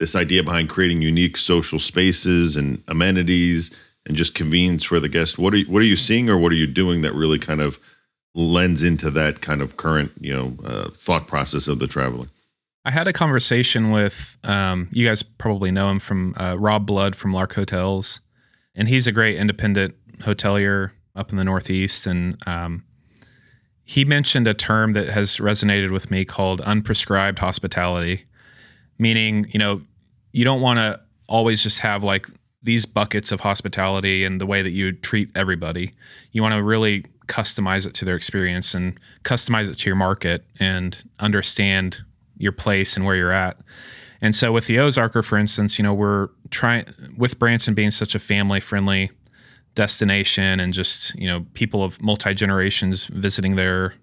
this 0.00 0.16
idea 0.16 0.42
behind 0.42 0.68
creating 0.68 1.02
unique 1.02 1.36
social 1.36 1.78
spaces 1.78 2.56
and 2.56 2.82
amenities 2.88 3.70
and 4.06 4.16
just 4.16 4.34
convenience 4.34 4.84
for 4.84 5.00
the 5.00 5.08
guest. 5.08 5.38
What 5.38 5.54
are 5.54 5.58
you, 5.58 5.66
what 5.66 5.80
are 5.80 5.86
you 5.86 5.96
seeing 5.96 6.28
or 6.28 6.38
what 6.38 6.52
are 6.52 6.56
you 6.56 6.66
doing 6.66 7.02
that 7.02 7.14
really 7.14 7.38
kind 7.38 7.60
of 7.60 7.78
lends 8.34 8.82
into 8.82 9.10
that 9.12 9.40
kind 9.40 9.62
of 9.62 9.76
current 9.76 10.12
you 10.18 10.34
know 10.34 10.56
uh, 10.64 10.90
thought 10.98 11.26
process 11.26 11.68
of 11.68 11.78
the 11.78 11.86
traveler? 11.86 12.26
I 12.84 12.90
had 12.90 13.08
a 13.08 13.12
conversation 13.12 13.90
with 13.90 14.36
um, 14.44 14.88
you 14.92 15.06
guys 15.06 15.22
probably 15.22 15.70
know 15.70 15.88
him 15.88 16.00
from 16.00 16.34
uh, 16.36 16.56
Rob 16.58 16.86
Blood 16.86 17.16
from 17.16 17.32
Lark 17.32 17.54
Hotels, 17.54 18.20
and 18.74 18.88
he's 18.88 19.06
a 19.06 19.12
great 19.12 19.36
independent 19.36 19.94
hotelier 20.18 20.90
up 21.16 21.30
in 21.30 21.38
the 21.38 21.44
Northeast, 21.44 22.06
and 22.06 22.36
um, 22.46 22.84
he 23.84 24.04
mentioned 24.04 24.46
a 24.46 24.54
term 24.54 24.92
that 24.92 25.08
has 25.08 25.36
resonated 25.36 25.90
with 25.90 26.10
me 26.10 26.24
called 26.24 26.60
unprescribed 26.62 27.38
hospitality, 27.38 28.26
meaning, 28.98 29.46
you 29.50 29.58
know, 29.58 29.80
you 30.32 30.44
don't 30.44 30.60
want 30.60 30.78
to 30.78 31.00
always 31.26 31.62
just 31.62 31.78
have 31.80 32.04
like 32.04 32.28
these 32.62 32.86
buckets 32.86 33.32
of 33.32 33.40
hospitality 33.40 34.24
and 34.24 34.40
the 34.40 34.46
way 34.46 34.62
that 34.62 34.70
you 34.70 34.92
treat 34.92 35.30
everybody. 35.34 35.92
You 36.32 36.42
want 36.42 36.54
to 36.54 36.62
really 36.62 37.04
customize 37.28 37.86
it 37.86 37.94
to 37.94 38.04
their 38.04 38.16
experience 38.16 38.74
and 38.74 38.98
customize 39.22 39.70
it 39.70 39.76
to 39.76 39.86
your 39.88 39.96
market 39.96 40.44
and 40.60 41.02
understand 41.20 42.02
your 42.44 42.52
place 42.52 42.96
and 42.96 43.04
where 43.04 43.16
you're 43.16 43.32
at. 43.32 43.58
And 44.20 44.34
so 44.34 44.52
with 44.52 44.66
the 44.66 44.76
Ozarker, 44.76 45.24
for 45.24 45.36
instance, 45.36 45.78
you 45.78 45.82
know, 45.82 45.92
we're 45.92 46.28
trying 46.50 46.84
with 47.16 47.38
Branson 47.38 47.74
being 47.74 47.90
such 47.90 48.14
a 48.14 48.18
family 48.18 48.60
friendly 48.60 49.10
destination 49.74 50.60
and 50.60 50.72
just 50.72 51.14
you 51.16 51.26
know 51.26 51.44
people 51.54 51.82
of 51.82 52.00
multi 52.00 52.32
generations 52.32 53.06
visiting 53.06 53.56
there 53.56 53.94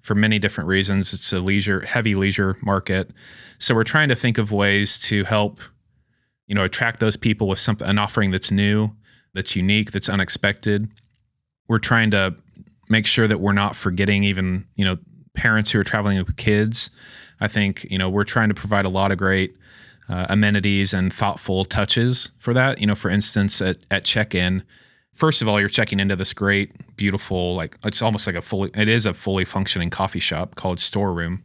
for 0.00 0.14
many 0.14 0.38
different 0.38 0.68
reasons. 0.68 1.12
It's 1.12 1.32
a 1.32 1.40
leisure 1.40 1.82
heavy 1.82 2.14
leisure 2.14 2.56
market, 2.62 3.10
so 3.58 3.74
we're 3.74 3.84
trying 3.84 4.08
to 4.08 4.16
think 4.16 4.38
of 4.38 4.50
ways 4.50 4.98
to 5.00 5.24
help 5.24 5.60
you 6.46 6.54
know 6.54 6.64
attract 6.64 7.00
those 7.00 7.16
people 7.16 7.46
with 7.46 7.58
something 7.58 7.86
an 7.86 7.98
offering 7.98 8.30
that's 8.30 8.50
new, 8.50 8.90
that's 9.34 9.54
unique, 9.54 9.92
that's 9.92 10.08
unexpected. 10.08 10.88
We're 11.68 11.78
trying 11.78 12.10
to 12.12 12.34
make 12.88 13.06
sure 13.06 13.28
that 13.28 13.38
we're 13.38 13.52
not 13.52 13.76
forgetting 13.76 14.24
even 14.24 14.66
you 14.76 14.84
know 14.84 14.96
parents 15.34 15.70
who 15.70 15.80
are 15.80 15.84
traveling 15.84 16.18
with 16.18 16.36
kids. 16.36 16.90
I 17.40 17.48
think 17.48 17.86
you 17.90 17.98
know 17.98 18.08
we're 18.08 18.24
trying 18.24 18.48
to 18.48 18.54
provide 18.54 18.84
a 18.84 18.90
lot 18.90 19.12
of 19.12 19.18
great 19.18 19.56
uh, 20.08 20.26
amenities 20.28 20.92
and 20.92 21.12
thoughtful 21.12 21.64
touches 21.64 22.30
for 22.38 22.54
that. 22.54 22.80
You 22.80 22.86
know, 22.86 22.94
for 22.94 23.10
instance, 23.10 23.60
at, 23.60 23.78
at 23.90 24.04
check 24.04 24.34
in, 24.34 24.62
first 25.12 25.42
of 25.42 25.48
all, 25.48 25.60
you're 25.60 25.68
checking 25.68 26.00
into 26.00 26.16
this 26.16 26.32
great, 26.32 26.96
beautiful, 26.96 27.54
like 27.54 27.76
it's 27.84 28.02
almost 28.02 28.26
like 28.26 28.36
a 28.36 28.42
fully, 28.42 28.70
it 28.74 28.88
is 28.88 29.06
a 29.06 29.14
fully 29.14 29.44
functioning 29.44 29.90
coffee 29.90 30.20
shop 30.20 30.54
called 30.54 30.80
Storeroom. 30.80 31.42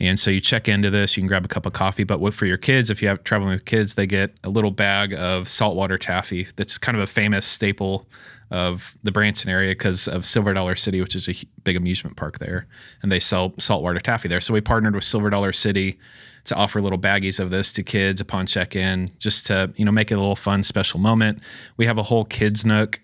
And 0.00 0.18
so 0.18 0.30
you 0.30 0.40
check 0.40 0.68
into 0.68 0.90
this, 0.90 1.16
you 1.16 1.22
can 1.22 1.28
grab 1.28 1.44
a 1.44 1.48
cup 1.48 1.66
of 1.66 1.72
coffee. 1.72 2.04
But 2.04 2.20
what 2.20 2.32
for 2.32 2.46
your 2.46 2.56
kids, 2.56 2.88
if 2.88 3.02
you 3.02 3.08
have 3.08 3.24
traveling 3.24 3.50
with 3.50 3.64
kids, 3.64 3.94
they 3.94 4.06
get 4.06 4.32
a 4.44 4.48
little 4.48 4.70
bag 4.70 5.12
of 5.14 5.48
saltwater 5.48 5.98
taffy. 5.98 6.46
That's 6.54 6.78
kind 6.78 6.96
of 6.96 7.02
a 7.02 7.06
famous 7.06 7.46
staple 7.46 8.06
of 8.50 8.96
the 9.02 9.12
Branson 9.12 9.50
area 9.50 9.70
because 9.70 10.08
of 10.08 10.24
Silver 10.24 10.54
Dollar 10.54 10.74
City, 10.74 11.00
which 11.00 11.14
is 11.14 11.28
a 11.28 11.34
big 11.64 11.76
amusement 11.76 12.16
park 12.16 12.38
there, 12.38 12.66
and 13.02 13.12
they 13.12 13.20
sell 13.20 13.52
saltwater 13.58 14.00
taffy 14.00 14.28
there. 14.28 14.40
So 14.40 14.54
we 14.54 14.60
partnered 14.60 14.94
with 14.94 15.04
Silver 15.04 15.30
Dollar 15.30 15.52
City 15.52 15.98
to 16.44 16.54
offer 16.54 16.80
little 16.80 16.98
baggies 16.98 17.40
of 17.40 17.50
this 17.50 17.72
to 17.74 17.82
kids 17.82 18.20
upon 18.20 18.46
check-in, 18.46 19.10
just 19.18 19.46
to 19.46 19.72
you 19.76 19.84
know 19.84 19.92
make 19.92 20.10
it 20.10 20.14
a 20.14 20.18
little 20.18 20.36
fun, 20.36 20.62
special 20.62 20.98
moment. 20.98 21.40
We 21.76 21.86
have 21.86 21.98
a 21.98 22.02
whole 22.02 22.24
kids 22.24 22.64
nook. 22.64 23.00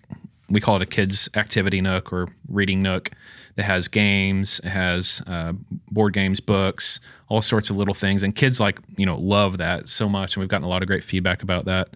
We 0.49 0.61
call 0.61 0.75
it 0.77 0.81
a 0.81 0.87
kids 0.87 1.29
activity 1.35 1.81
nook 1.81 2.13
or 2.13 2.27
reading 2.47 2.81
nook 2.81 3.11
that 3.55 3.63
has 3.63 3.87
games, 3.87 4.59
it 4.63 4.69
has 4.69 5.21
uh, 5.27 5.53
board 5.91 6.13
games, 6.13 6.39
books, 6.39 6.99
all 7.29 7.41
sorts 7.41 7.69
of 7.69 7.77
little 7.77 7.93
things, 7.93 8.21
and 8.23 8.35
kids 8.35 8.59
like 8.59 8.79
you 8.97 9.05
know 9.05 9.17
love 9.17 9.57
that 9.57 9.89
so 9.89 10.09
much, 10.09 10.35
and 10.35 10.41
we've 10.41 10.49
gotten 10.49 10.65
a 10.65 10.69
lot 10.69 10.81
of 10.81 10.87
great 10.87 11.03
feedback 11.03 11.43
about 11.43 11.65
that. 11.65 11.89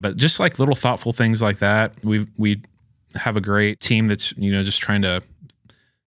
But 0.00 0.16
just 0.16 0.40
like 0.40 0.58
little 0.58 0.74
thoughtful 0.74 1.12
things 1.12 1.40
like 1.40 1.58
that, 1.58 1.92
we 2.04 2.26
we 2.36 2.62
have 3.16 3.36
a 3.36 3.40
great 3.40 3.80
team 3.80 4.06
that's 4.06 4.36
you 4.36 4.52
know 4.52 4.62
just 4.62 4.80
trying 4.80 5.02
to 5.02 5.22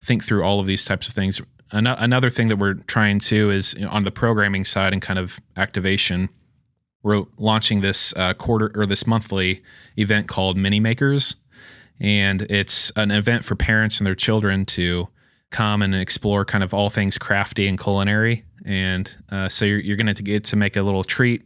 think 0.02 0.24
through 0.24 0.42
all 0.42 0.60
of 0.60 0.66
these 0.66 0.84
types 0.84 1.08
of 1.08 1.14
things 1.14 1.40
another 1.72 2.30
thing 2.30 2.48
that 2.48 2.56
we're 2.56 2.74
trying 2.74 3.18
to 3.18 3.50
is 3.50 3.74
you 3.74 3.82
know, 3.82 3.90
on 3.90 4.04
the 4.04 4.10
programming 4.10 4.64
side 4.64 4.92
and 4.92 5.02
kind 5.02 5.18
of 5.18 5.40
activation. 5.56 6.28
We're 7.02 7.24
launching 7.38 7.80
this 7.80 8.14
uh, 8.16 8.34
quarter 8.34 8.70
or 8.74 8.86
this 8.86 9.06
monthly 9.06 9.62
event 9.96 10.28
called 10.28 10.56
Mini 10.56 10.80
Makers, 10.80 11.36
and 11.98 12.42
it's 12.42 12.90
an 12.96 13.10
event 13.10 13.44
for 13.44 13.54
parents 13.54 13.98
and 13.98 14.06
their 14.06 14.14
children 14.14 14.66
to 14.66 15.08
come 15.50 15.82
and 15.82 15.94
explore 15.94 16.44
kind 16.44 16.62
of 16.62 16.74
all 16.74 16.90
things 16.90 17.18
crafty 17.18 17.66
and 17.66 17.80
culinary. 17.80 18.44
And 18.64 19.14
uh, 19.30 19.48
so 19.48 19.64
you're, 19.64 19.80
you're 19.80 19.96
going 19.96 20.14
to 20.14 20.22
get 20.22 20.44
to 20.44 20.56
make 20.56 20.76
a 20.76 20.82
little 20.82 21.04
treat 21.04 21.42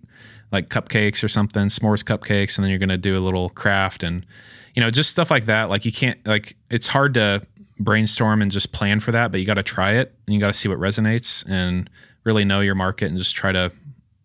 like 0.51 0.69
cupcakes 0.69 1.23
or 1.23 1.29
something, 1.29 1.67
s'mores 1.67 2.05
cupcakes, 2.05 2.57
and 2.59 2.65
then 2.65 2.71
you're 2.71 2.79
going 2.79 2.89
to 2.89 2.99
do 2.99 3.17
a 3.17 3.21
little 3.21 3.49
craft 3.51 4.03
and 4.03 4.27
you 4.75 4.81
know 4.81 4.91
just 4.91 5.11
stuff 5.11 5.31
like 5.31 5.47
that. 5.47 5.71
Like 5.71 5.85
you 5.85 5.93
can't 5.93 6.25
like 6.27 6.57
it's 6.71 6.89
hard 6.89 7.15
to 7.15 7.47
brainstorm 7.79 8.43
and 8.43 8.51
just 8.51 8.73
plan 8.73 9.01
for 9.01 9.13
that, 9.13 9.31
but 9.31 9.41
you 9.41 9.47
got 9.47 9.55
to 9.55 9.63
try 9.63 9.93
it 9.93 10.15
and 10.27 10.35
you 10.35 10.41
got 10.41 10.49
to 10.49 10.55
see 10.55 10.69
what 10.69 10.79
resonates 10.79 11.49
and 11.49 11.89
really 12.25 12.45
know 12.45 12.61
your 12.61 12.75
market 12.75 13.07
and 13.07 13.19
just 13.19 13.35
try 13.35 13.53
to 13.53 13.73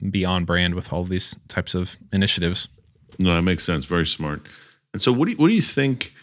be 0.10 0.26
on 0.26 0.46
brand 0.46 0.76
with 0.76 0.94
all 0.94 1.04
these 1.04 1.36
types 1.48 1.76
of 1.76 1.98
initiatives. 2.14 2.70
No, 3.18 3.36
that 3.36 3.42
makes 3.42 3.64
sense. 3.64 3.86
Very 3.86 4.06
smart. 4.06 4.48
And 4.94 5.02
so, 5.02 5.12
what 5.12 5.26
do 5.26 5.32
you, 5.32 5.38
what 5.38 5.48
do 5.48 5.54
you 5.54 5.62
think? 5.62 6.14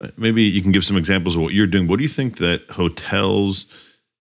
Uh, 0.00 0.08
maybe 0.16 0.42
you 0.42 0.62
can 0.62 0.72
give 0.72 0.84
some 0.84 0.96
examples 0.96 1.36
of 1.36 1.42
what 1.42 1.54
you're 1.54 1.66
doing. 1.66 1.86
What 1.86 1.98
do 1.98 2.02
you 2.02 2.08
think 2.08 2.38
that 2.38 2.62
hotels, 2.70 3.66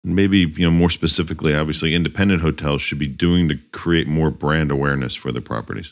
maybe 0.04 0.40
you 0.40 0.66
know 0.66 0.72
more 0.72 0.90
specifically, 0.90 1.56
obviously 1.56 1.96
independent 1.96 2.42
hotels, 2.42 2.82
should 2.82 3.00
be 3.00 3.08
doing 3.08 3.50
to 3.50 3.58
create 3.72 4.08
more 4.08 4.30
brand 4.30 4.72
awareness 4.72 5.16
for 5.16 5.32
their 5.32 5.42
properties? 5.42 5.92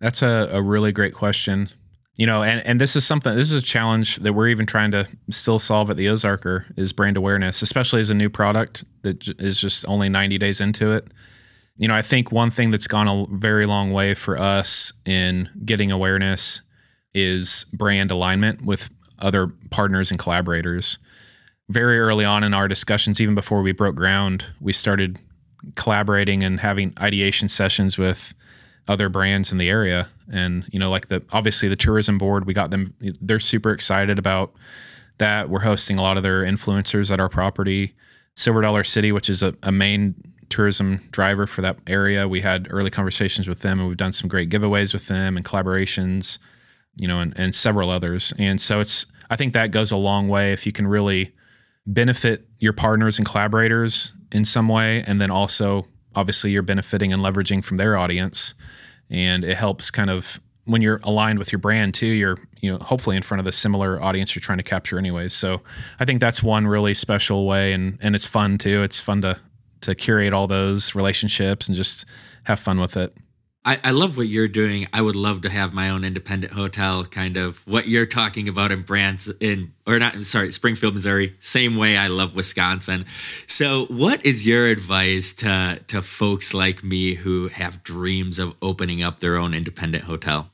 That's 0.00 0.22
a, 0.22 0.48
a 0.52 0.62
really 0.62 0.92
great 0.92 1.14
question 1.14 1.68
you 2.16 2.26
know, 2.26 2.42
and, 2.42 2.64
and 2.66 2.80
this 2.80 2.94
is 2.94 3.06
something, 3.06 3.34
this 3.34 3.50
is 3.50 3.60
a 3.60 3.64
challenge 3.64 4.16
that 4.16 4.34
we're 4.34 4.48
even 4.48 4.66
trying 4.66 4.90
to 4.90 5.08
still 5.30 5.58
solve 5.58 5.90
at 5.90 5.96
the 5.96 6.06
Ozarker 6.06 6.64
is 6.76 6.92
brand 6.92 7.16
awareness, 7.16 7.62
especially 7.62 8.00
as 8.00 8.10
a 8.10 8.14
new 8.14 8.28
product 8.28 8.84
that 9.02 9.26
is 9.40 9.60
just 9.60 9.88
only 9.88 10.08
90 10.08 10.36
days 10.38 10.60
into 10.60 10.92
it. 10.92 11.08
You 11.76 11.88
know, 11.88 11.94
I 11.94 12.02
think 12.02 12.30
one 12.30 12.50
thing 12.50 12.70
that's 12.70 12.86
gone 12.86 13.08
a 13.08 13.26
very 13.34 13.64
long 13.64 13.92
way 13.92 14.12
for 14.12 14.38
us 14.38 14.92
in 15.06 15.48
getting 15.64 15.90
awareness 15.90 16.60
is 17.14 17.64
brand 17.72 18.10
alignment 18.10 18.62
with 18.62 18.90
other 19.18 19.48
partners 19.70 20.10
and 20.10 20.20
collaborators. 20.20 20.98
Very 21.70 21.98
early 21.98 22.26
on 22.26 22.44
in 22.44 22.52
our 22.52 22.68
discussions, 22.68 23.22
even 23.22 23.34
before 23.34 23.62
we 23.62 23.72
broke 23.72 23.94
ground, 23.94 24.52
we 24.60 24.72
started 24.74 25.18
collaborating 25.76 26.42
and 26.42 26.60
having 26.60 26.92
ideation 27.00 27.48
sessions 27.48 27.96
with 27.96 28.34
other 28.88 29.08
brands 29.08 29.52
in 29.52 29.58
the 29.58 29.68
area. 29.68 30.08
And 30.32 30.64
you 30.72 30.78
know, 30.78 30.90
like 30.90 31.08
the 31.08 31.22
obviously 31.32 31.68
the 31.68 31.76
tourism 31.76 32.18
board, 32.18 32.46
we 32.46 32.54
got 32.54 32.70
them. 32.70 32.86
They're 33.20 33.40
super 33.40 33.72
excited 33.72 34.18
about 34.18 34.52
that. 35.18 35.48
We're 35.48 35.60
hosting 35.60 35.98
a 35.98 36.02
lot 36.02 36.16
of 36.16 36.22
their 36.22 36.42
influencers 36.42 37.10
at 37.10 37.20
our 37.20 37.28
property. 37.28 37.94
Silver 38.34 38.62
Dollar 38.62 38.82
City, 38.82 39.12
which 39.12 39.28
is 39.28 39.42
a, 39.42 39.54
a 39.62 39.70
main 39.70 40.14
tourism 40.48 41.00
driver 41.10 41.46
for 41.46 41.62
that 41.62 41.78
area. 41.86 42.28
We 42.28 42.40
had 42.40 42.68
early 42.70 42.90
conversations 42.90 43.48
with 43.48 43.60
them, 43.60 43.78
and 43.78 43.88
we've 43.88 43.96
done 43.96 44.12
some 44.12 44.28
great 44.28 44.50
giveaways 44.50 44.92
with 44.92 45.06
them 45.08 45.36
and 45.36 45.44
collaborations, 45.44 46.38
you 46.98 47.08
know, 47.08 47.20
and, 47.20 47.32
and 47.38 47.54
several 47.54 47.90
others. 47.90 48.32
And 48.38 48.60
so 48.60 48.80
it's 48.80 49.06
I 49.30 49.36
think 49.36 49.54
that 49.54 49.70
goes 49.70 49.90
a 49.90 49.96
long 49.96 50.28
way 50.28 50.52
if 50.52 50.66
you 50.66 50.72
can 50.72 50.86
really 50.86 51.32
benefit 51.86 52.46
your 52.58 52.72
partners 52.72 53.18
and 53.18 53.26
collaborators 53.26 54.12
in 54.30 54.44
some 54.44 54.68
way, 54.68 55.02
and 55.06 55.20
then 55.20 55.30
also 55.30 55.86
obviously 56.14 56.50
you're 56.50 56.62
benefiting 56.62 57.12
and 57.12 57.22
leveraging 57.22 57.64
from 57.64 57.76
their 57.76 57.96
audience, 57.96 58.54
and 59.10 59.44
it 59.44 59.56
helps 59.56 59.90
kind 59.90 60.10
of 60.10 60.40
when 60.64 60.80
you're 60.80 61.00
aligned 61.02 61.38
with 61.38 61.52
your 61.52 61.58
brand 61.58 61.94
too. 61.94 62.06
You're 62.06 62.38
you 62.60 62.70
know 62.70 62.78
hopefully 62.78 63.16
in 63.16 63.22
front 63.22 63.40
of 63.40 63.44
the 63.44 63.52
similar 63.52 64.02
audience 64.02 64.34
you're 64.34 64.40
trying 64.40 64.58
to 64.58 64.64
capture 64.64 64.98
anyways. 64.98 65.32
So 65.32 65.62
I 65.98 66.04
think 66.04 66.20
that's 66.20 66.42
one 66.42 66.66
really 66.66 66.94
special 66.94 67.46
way, 67.46 67.72
and 67.72 67.98
and 68.00 68.14
it's 68.14 68.26
fun 68.26 68.58
too. 68.58 68.82
It's 68.82 69.00
fun 69.00 69.22
to 69.22 69.38
to 69.82 69.94
curate 69.94 70.32
all 70.32 70.46
those 70.46 70.94
relationships 70.94 71.68
and 71.68 71.76
just 71.76 72.04
have 72.44 72.60
fun 72.60 72.80
with 72.80 72.96
it. 72.96 73.16
I, 73.64 73.78
I 73.84 73.90
love 73.92 74.16
what 74.16 74.26
you're 74.26 74.48
doing. 74.48 74.88
I 74.92 75.00
would 75.00 75.14
love 75.14 75.42
to 75.42 75.48
have 75.48 75.72
my 75.72 75.90
own 75.90 76.04
independent 76.04 76.52
hotel, 76.52 77.04
kind 77.04 77.36
of 77.36 77.64
what 77.66 77.86
you're 77.86 78.06
talking 78.06 78.48
about 78.48 78.72
in 78.72 78.82
Branson 78.82 79.72
or 79.86 79.98
not 80.00 80.24
sorry, 80.24 80.50
Springfield, 80.50 80.94
Missouri. 80.94 81.36
Same 81.38 81.76
way 81.76 81.96
I 81.96 82.08
love 82.08 82.34
Wisconsin. 82.34 83.04
So 83.46 83.86
what 83.86 84.24
is 84.26 84.46
your 84.46 84.66
advice 84.66 85.32
to 85.34 85.80
to 85.86 86.02
folks 86.02 86.52
like 86.52 86.82
me 86.82 87.14
who 87.14 87.48
have 87.48 87.84
dreams 87.84 88.40
of 88.40 88.54
opening 88.60 89.02
up 89.02 89.20
their 89.20 89.36
own 89.36 89.54
independent 89.54 90.04
hotel? 90.04 90.50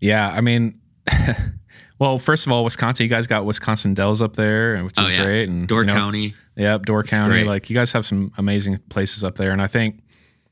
Yeah, 0.00 0.30
I 0.30 0.40
mean 0.40 0.80
well, 1.98 2.18
first 2.18 2.46
of 2.46 2.52
all, 2.52 2.64
Wisconsin, 2.64 3.04
you 3.04 3.10
guys 3.10 3.26
got 3.26 3.44
Wisconsin 3.44 3.94
Dells 3.94 4.22
up 4.22 4.36
there, 4.36 4.82
which 4.82 4.94
oh, 4.98 5.02
is 5.02 5.08
oh, 5.08 5.12
yeah. 5.12 5.24
great. 5.24 5.48
And 5.48 5.68
Door 5.68 5.82
you 5.82 5.86
know, 5.88 5.94
County. 5.94 6.34
Yep, 6.56 6.86
Door 6.86 7.04
County. 7.04 7.44
Like 7.44 7.68
you 7.68 7.74
guys 7.74 7.92
have 7.92 8.06
some 8.06 8.32
amazing 8.38 8.78
places 8.88 9.22
up 9.22 9.36
there. 9.36 9.50
And 9.50 9.60
I 9.60 9.66
think 9.66 10.02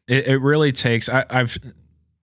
it, 0.09 0.27
it 0.27 0.39
really 0.39 0.73
takes 0.73 1.09
I, 1.09 1.25
have 1.31 1.57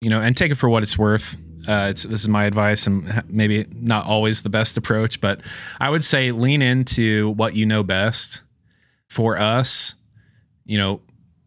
you 0.01 0.11
know 0.11 0.21
and 0.21 0.37
take 0.37 0.53
it 0.53 0.57
for 0.57 0.69
what 0.69 0.83
it's 0.83 0.99
worth 0.99 1.37
uh, 1.69 1.89
it's, 1.91 2.05
this 2.05 2.23
is 2.23 2.29
my 2.29 2.45
advice 2.45 2.87
and 2.87 3.23
maybe 3.29 3.67
not 3.73 4.07
always 4.07 4.43
the 4.43 4.49
best 4.49 4.77
approach 4.77 5.21
but 5.21 5.41
i 5.81 5.91
would 5.91 6.05
say 6.05 6.33
lean 6.33 6.63
into 6.63 7.31
what 7.31 7.55
you 7.55 7.67
know 7.67 7.83
best 7.83 8.43
for 9.09 9.39
us. 9.39 9.95
You 10.65 10.79
know 10.79 11.01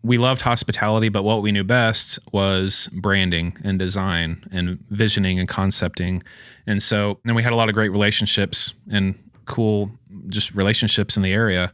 we 0.03 0.17
loved 0.17 0.41
hospitality 0.41 1.09
but 1.09 1.23
what 1.23 1.43
we 1.43 1.51
knew 1.51 1.63
best 1.63 2.17
was 2.31 2.89
branding 2.91 3.55
and 3.63 3.77
design 3.77 4.43
and 4.51 4.79
visioning 4.89 5.39
and 5.39 5.47
concepting. 5.47 6.23
And 6.65 6.81
so 6.81 7.19
and 7.23 7.35
we 7.35 7.43
had 7.43 7.53
a 7.53 7.55
lot 7.55 7.69
of 7.69 7.75
great 7.75 7.91
relationships 7.91 8.73
and 8.91 9.15
cool 9.45 9.91
just 10.27 10.55
relationships 10.55 11.17
in 11.17 11.23
the 11.23 11.31
area. 11.33 11.71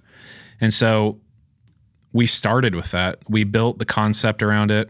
And 0.59 0.73
so 0.73 1.19
we 2.13 2.27
started 2.27 2.75
with 2.75 2.91
that. 2.91 3.19
We 3.29 3.43
built 3.43 3.79
the 3.79 3.85
concept 3.85 4.41
around 4.41 4.71
it. 4.71 4.89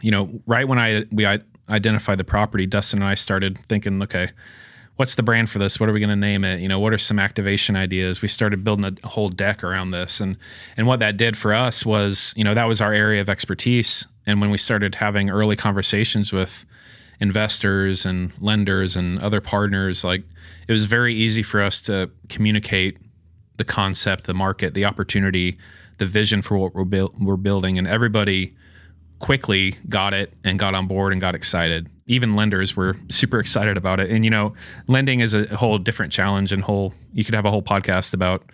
You 0.00 0.10
know, 0.10 0.40
right 0.46 0.66
when 0.66 0.78
I 0.78 1.04
we 1.10 1.26
identified 1.68 2.18
the 2.18 2.24
property, 2.24 2.66
Dustin 2.66 3.00
and 3.00 3.08
I 3.08 3.14
started 3.14 3.58
thinking, 3.66 4.00
okay, 4.02 4.30
what's 4.96 5.14
the 5.14 5.22
brand 5.22 5.48
for 5.48 5.58
this? 5.58 5.78
What 5.78 5.88
are 5.88 5.92
we 5.92 6.00
going 6.00 6.10
to 6.10 6.16
name 6.16 6.44
it? 6.44 6.60
You 6.60 6.68
know, 6.68 6.80
what 6.80 6.92
are 6.92 6.98
some 6.98 7.18
activation 7.18 7.76
ideas? 7.76 8.20
We 8.20 8.28
started 8.28 8.64
building 8.64 8.98
a 9.02 9.08
whole 9.08 9.28
deck 9.28 9.64
around 9.64 9.92
this, 9.92 10.20
and 10.20 10.36
and 10.76 10.86
what 10.86 11.00
that 11.00 11.16
did 11.16 11.36
for 11.36 11.54
us 11.54 11.86
was, 11.86 12.34
you 12.36 12.44
know, 12.44 12.54
that 12.54 12.66
was 12.68 12.80
our 12.80 12.92
area 12.92 13.20
of 13.20 13.28
expertise. 13.28 14.06
And 14.26 14.40
when 14.40 14.50
we 14.50 14.58
started 14.58 14.96
having 14.96 15.30
early 15.30 15.56
conversations 15.56 16.32
with 16.32 16.66
investors 17.20 18.04
and 18.04 18.32
lenders 18.40 18.94
and 18.94 19.18
other 19.18 19.40
partners, 19.40 20.04
like 20.04 20.22
it 20.68 20.72
was 20.72 20.84
very 20.84 21.14
easy 21.14 21.42
for 21.42 21.62
us 21.62 21.80
to 21.82 22.10
communicate 22.28 22.98
the 23.56 23.64
concept, 23.64 24.24
the 24.24 24.34
market, 24.34 24.74
the 24.74 24.84
opportunity 24.84 25.58
the 25.98 26.06
vision 26.06 26.42
for 26.42 26.56
what 26.56 26.74
we're, 26.74 26.84
bu- 26.84 27.12
we're 27.20 27.36
building, 27.36 27.78
and 27.78 27.86
everybody 27.86 28.54
quickly 29.18 29.74
got 29.88 30.14
it 30.14 30.32
and 30.44 30.58
got 30.58 30.74
on 30.74 30.86
board 30.86 31.12
and 31.12 31.20
got 31.20 31.34
excited. 31.34 31.88
Even 32.06 32.36
lenders 32.36 32.76
were 32.76 32.96
super 33.10 33.38
excited 33.40 33.76
about 33.76 34.00
it. 34.00 34.10
And 34.10 34.24
you 34.24 34.30
know, 34.30 34.54
lending 34.86 35.20
is 35.20 35.34
a 35.34 35.44
whole 35.56 35.78
different 35.78 36.12
challenge 36.12 36.52
and 36.52 36.62
whole 36.62 36.94
you 37.12 37.24
could 37.24 37.34
have 37.34 37.44
a 37.44 37.50
whole 37.50 37.62
podcast 37.62 38.14
about 38.14 38.44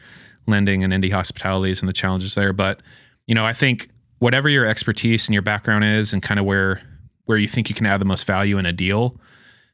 lending 0.47 0.83
and 0.83 0.93
indie 0.93 1.13
hospitalities 1.13 1.81
and 1.81 1.89
the 1.89 1.93
challenges 1.93 2.35
there. 2.35 2.53
But, 2.53 2.81
you 3.27 3.35
know, 3.35 3.45
I 3.45 3.53
think 3.53 3.89
whatever 4.19 4.49
your 4.49 4.67
expertise 4.67 5.27
and 5.27 5.35
your 5.35 5.43
background 5.43 5.85
is 5.85 6.13
and 6.13 6.23
kind 6.23 6.41
of 6.41 6.47
where 6.47 6.83
where 7.27 7.39
you 7.39 7.49
think 7.49 7.69
you 7.69 7.75
can 7.75 7.87
add 7.87 8.01
the 8.01 8.07
most 8.07 8.27
value 8.27 8.59
in 8.59 8.67
a 8.67 8.73
deal, 8.73 9.19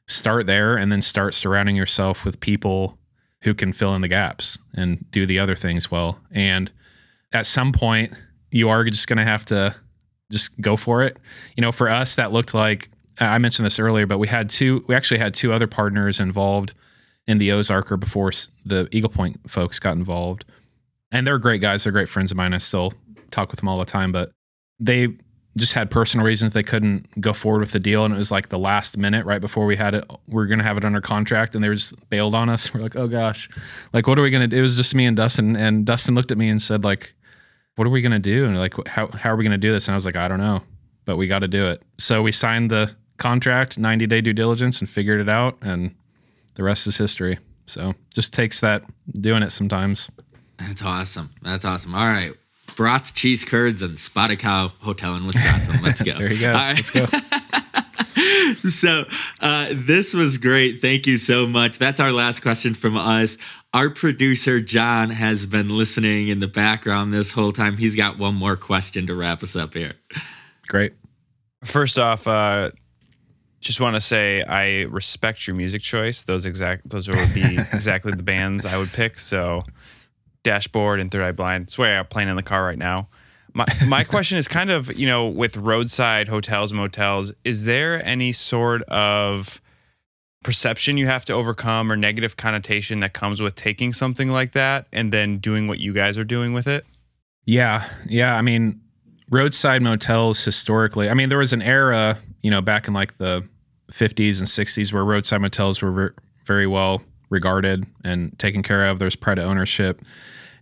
start 0.06 0.46
there 0.46 0.76
and 0.76 0.92
then 0.92 1.02
start 1.02 1.34
surrounding 1.34 1.74
yourself 1.76 2.24
with 2.24 2.38
people 2.40 2.96
who 3.42 3.54
can 3.54 3.72
fill 3.72 3.94
in 3.94 4.02
the 4.02 4.08
gaps 4.08 4.58
and 4.74 5.10
do 5.10 5.26
the 5.26 5.38
other 5.38 5.56
things 5.56 5.90
well. 5.90 6.20
And 6.30 6.70
at 7.32 7.46
some 7.46 7.72
point 7.72 8.12
you 8.50 8.68
are 8.68 8.84
just 8.84 9.06
going 9.06 9.18
to 9.18 9.24
have 9.24 9.44
to 9.46 9.74
just 10.30 10.60
go 10.60 10.76
for 10.76 11.02
it. 11.02 11.18
You 11.56 11.62
know, 11.62 11.72
for 11.72 11.88
us, 11.88 12.14
that 12.16 12.32
looked 12.32 12.54
like 12.54 12.88
I 13.18 13.38
mentioned 13.38 13.66
this 13.66 13.78
earlier, 13.78 14.06
but 14.06 14.18
we 14.18 14.28
had 14.28 14.48
two, 14.48 14.84
we 14.86 14.94
actually 14.94 15.18
had 15.18 15.34
two 15.34 15.52
other 15.52 15.66
partners 15.66 16.20
involved 16.20 16.74
in 17.26 17.38
the 17.38 17.50
Ozarker 17.50 17.98
before 17.98 18.32
the 18.64 18.88
Eagle 18.92 19.10
Point 19.10 19.38
folks 19.48 19.78
got 19.78 19.96
involved. 19.96 20.44
And 21.12 21.26
they're 21.26 21.38
great 21.38 21.60
guys. 21.60 21.84
They're 21.84 21.92
great 21.92 22.08
friends 22.08 22.30
of 22.30 22.36
mine. 22.36 22.54
I 22.54 22.58
still 22.58 22.94
talk 23.30 23.50
with 23.50 23.60
them 23.60 23.68
all 23.68 23.78
the 23.78 23.84
time, 23.84 24.12
but 24.12 24.30
they 24.78 25.08
just 25.58 25.74
had 25.74 25.90
personal 25.90 26.24
reasons 26.24 26.52
they 26.52 26.62
couldn't 26.62 27.20
go 27.20 27.32
forward 27.32 27.60
with 27.60 27.72
the 27.72 27.80
deal. 27.80 28.04
And 28.04 28.14
it 28.14 28.16
was 28.16 28.30
like 28.30 28.48
the 28.48 28.58
last 28.58 28.96
minute 28.96 29.26
right 29.26 29.40
before 29.40 29.66
we 29.66 29.76
had 29.76 29.94
it, 29.94 30.04
we 30.28 30.42
are 30.42 30.46
going 30.46 30.58
to 30.60 30.64
have 30.64 30.76
it 30.76 30.84
under 30.84 31.00
contract 31.00 31.54
and 31.54 31.62
they 31.62 31.68
just 31.68 32.08
bailed 32.08 32.34
on 32.34 32.48
us. 32.48 32.72
We're 32.74 32.80
like, 32.80 32.96
oh 32.96 33.08
gosh, 33.08 33.48
like, 33.92 34.06
what 34.06 34.18
are 34.18 34.22
we 34.22 34.30
going 34.30 34.42
to 34.42 34.48
do? 34.48 34.58
It 34.58 34.62
was 34.62 34.76
just 34.76 34.94
me 34.94 35.04
and 35.06 35.16
Dustin. 35.16 35.56
And 35.56 35.84
Dustin 35.84 36.14
looked 36.14 36.30
at 36.30 36.38
me 36.38 36.48
and 36.48 36.62
said, 36.62 36.84
like, 36.84 37.14
what 37.80 37.86
are 37.86 37.90
we 37.90 38.02
going 38.02 38.12
to 38.12 38.18
do? 38.18 38.44
And 38.44 38.58
like, 38.58 38.74
how, 38.86 39.06
how 39.06 39.30
are 39.30 39.36
we 39.36 39.42
going 39.42 39.52
to 39.52 39.56
do 39.56 39.72
this? 39.72 39.88
And 39.88 39.94
I 39.94 39.96
was 39.96 40.04
like, 40.04 40.14
I 40.14 40.28
don't 40.28 40.38
know, 40.38 40.60
but 41.06 41.16
we 41.16 41.26
got 41.26 41.38
to 41.38 41.48
do 41.48 41.64
it. 41.64 41.82
So 41.96 42.20
we 42.20 42.30
signed 42.30 42.70
the 42.70 42.94
contract, 43.16 43.78
90 43.78 44.06
day 44.06 44.20
due 44.20 44.34
diligence 44.34 44.80
and 44.80 44.90
figured 44.90 45.18
it 45.18 45.30
out. 45.30 45.56
And 45.62 45.94
the 46.56 46.62
rest 46.62 46.86
is 46.86 46.98
history. 46.98 47.38
So 47.64 47.94
just 48.12 48.34
takes 48.34 48.60
that 48.60 48.82
doing 49.14 49.42
it 49.42 49.48
sometimes. 49.48 50.10
That's 50.58 50.82
awesome. 50.82 51.30
That's 51.40 51.64
awesome. 51.64 51.94
All 51.94 52.04
right. 52.04 52.32
Brats, 52.76 53.12
cheese 53.12 53.46
curds, 53.46 53.80
and 53.80 53.98
spotted 53.98 54.40
cow 54.40 54.72
hotel 54.80 55.14
in 55.14 55.26
Wisconsin. 55.26 55.76
Let's 55.82 56.02
go. 56.02 56.12
there 56.18 56.30
you 56.30 56.40
go. 56.40 56.48
All 56.48 56.56
right. 56.56 56.76
Let's 56.76 56.90
go. 56.90 57.06
so 58.68 59.04
uh, 59.40 59.68
this 59.72 60.12
was 60.12 60.36
great. 60.36 60.82
Thank 60.82 61.06
you 61.06 61.16
so 61.16 61.46
much. 61.46 61.78
That's 61.78 61.98
our 61.98 62.12
last 62.12 62.40
question 62.40 62.74
from 62.74 62.98
us. 62.98 63.38
Our 63.72 63.88
producer, 63.90 64.60
John, 64.60 65.10
has 65.10 65.46
been 65.46 65.68
listening 65.68 66.28
in 66.28 66.40
the 66.40 66.48
background 66.48 67.12
this 67.12 67.30
whole 67.30 67.52
time. 67.52 67.76
He's 67.76 67.94
got 67.94 68.18
one 68.18 68.34
more 68.34 68.56
question 68.56 69.06
to 69.06 69.14
wrap 69.14 69.44
us 69.44 69.54
up 69.54 69.74
here. 69.74 69.92
Great. 70.66 70.94
First 71.62 71.96
off, 71.96 72.26
uh, 72.26 72.72
just 73.60 73.80
want 73.80 73.94
to 73.94 74.00
say 74.00 74.42
I 74.42 74.82
respect 74.82 75.46
your 75.46 75.54
music 75.54 75.82
choice. 75.82 76.22
Those 76.24 76.46
exact 76.46 76.88
those 76.88 77.08
would 77.08 77.32
be 77.32 77.58
exactly 77.72 78.12
the 78.12 78.24
bands 78.24 78.66
I 78.66 78.76
would 78.76 78.92
pick. 78.92 79.20
So, 79.20 79.62
Dashboard 80.42 80.98
and 80.98 81.10
Third 81.10 81.22
Eye 81.22 81.32
Blind. 81.32 81.64
It's 81.64 81.78
where 81.78 82.00
I'm 82.00 82.06
playing 82.06 82.28
in 82.28 82.36
the 82.36 82.42
car 82.42 82.64
right 82.64 82.78
now. 82.78 83.08
My 83.54 83.66
my 83.86 84.02
question 84.14 84.36
is 84.36 84.48
kind 84.48 84.70
of 84.70 84.96
you 84.98 85.06
know 85.06 85.28
with 85.28 85.56
roadside 85.56 86.26
hotels 86.26 86.72
motels. 86.72 87.32
Is 87.44 87.66
there 87.66 88.04
any 88.04 88.32
sort 88.32 88.82
of 88.84 89.60
perception 90.42 90.96
you 90.96 91.06
have 91.06 91.24
to 91.26 91.32
overcome 91.32 91.92
or 91.92 91.96
negative 91.96 92.36
connotation 92.36 93.00
that 93.00 93.12
comes 93.12 93.42
with 93.42 93.54
taking 93.54 93.92
something 93.92 94.28
like 94.28 94.52
that 94.52 94.86
and 94.92 95.12
then 95.12 95.38
doing 95.38 95.68
what 95.68 95.78
you 95.78 95.92
guys 95.92 96.16
are 96.16 96.24
doing 96.24 96.52
with 96.52 96.66
it? 96.66 96.84
Yeah. 97.46 97.88
Yeah. 98.06 98.34
I 98.36 98.42
mean, 98.42 98.80
roadside 99.30 99.82
motels 99.82 100.44
historically, 100.44 101.10
I 101.10 101.14
mean, 101.14 101.28
there 101.28 101.38
was 101.38 101.52
an 101.52 101.62
era, 101.62 102.18
you 102.42 102.50
know, 102.50 102.62
back 102.62 102.88
in 102.88 102.94
like 102.94 103.18
the 103.18 103.46
50s 103.92 104.38
and 104.38 104.48
60s 104.48 104.92
where 104.92 105.04
roadside 105.04 105.40
motels 105.40 105.82
were 105.82 106.14
very 106.44 106.66
well 106.66 107.02
regarded 107.28 107.86
and 108.04 108.36
taken 108.38 108.62
care 108.62 108.86
of. 108.86 108.98
There's 108.98 109.16
pride 109.16 109.38
of 109.38 109.46
ownership. 109.46 110.00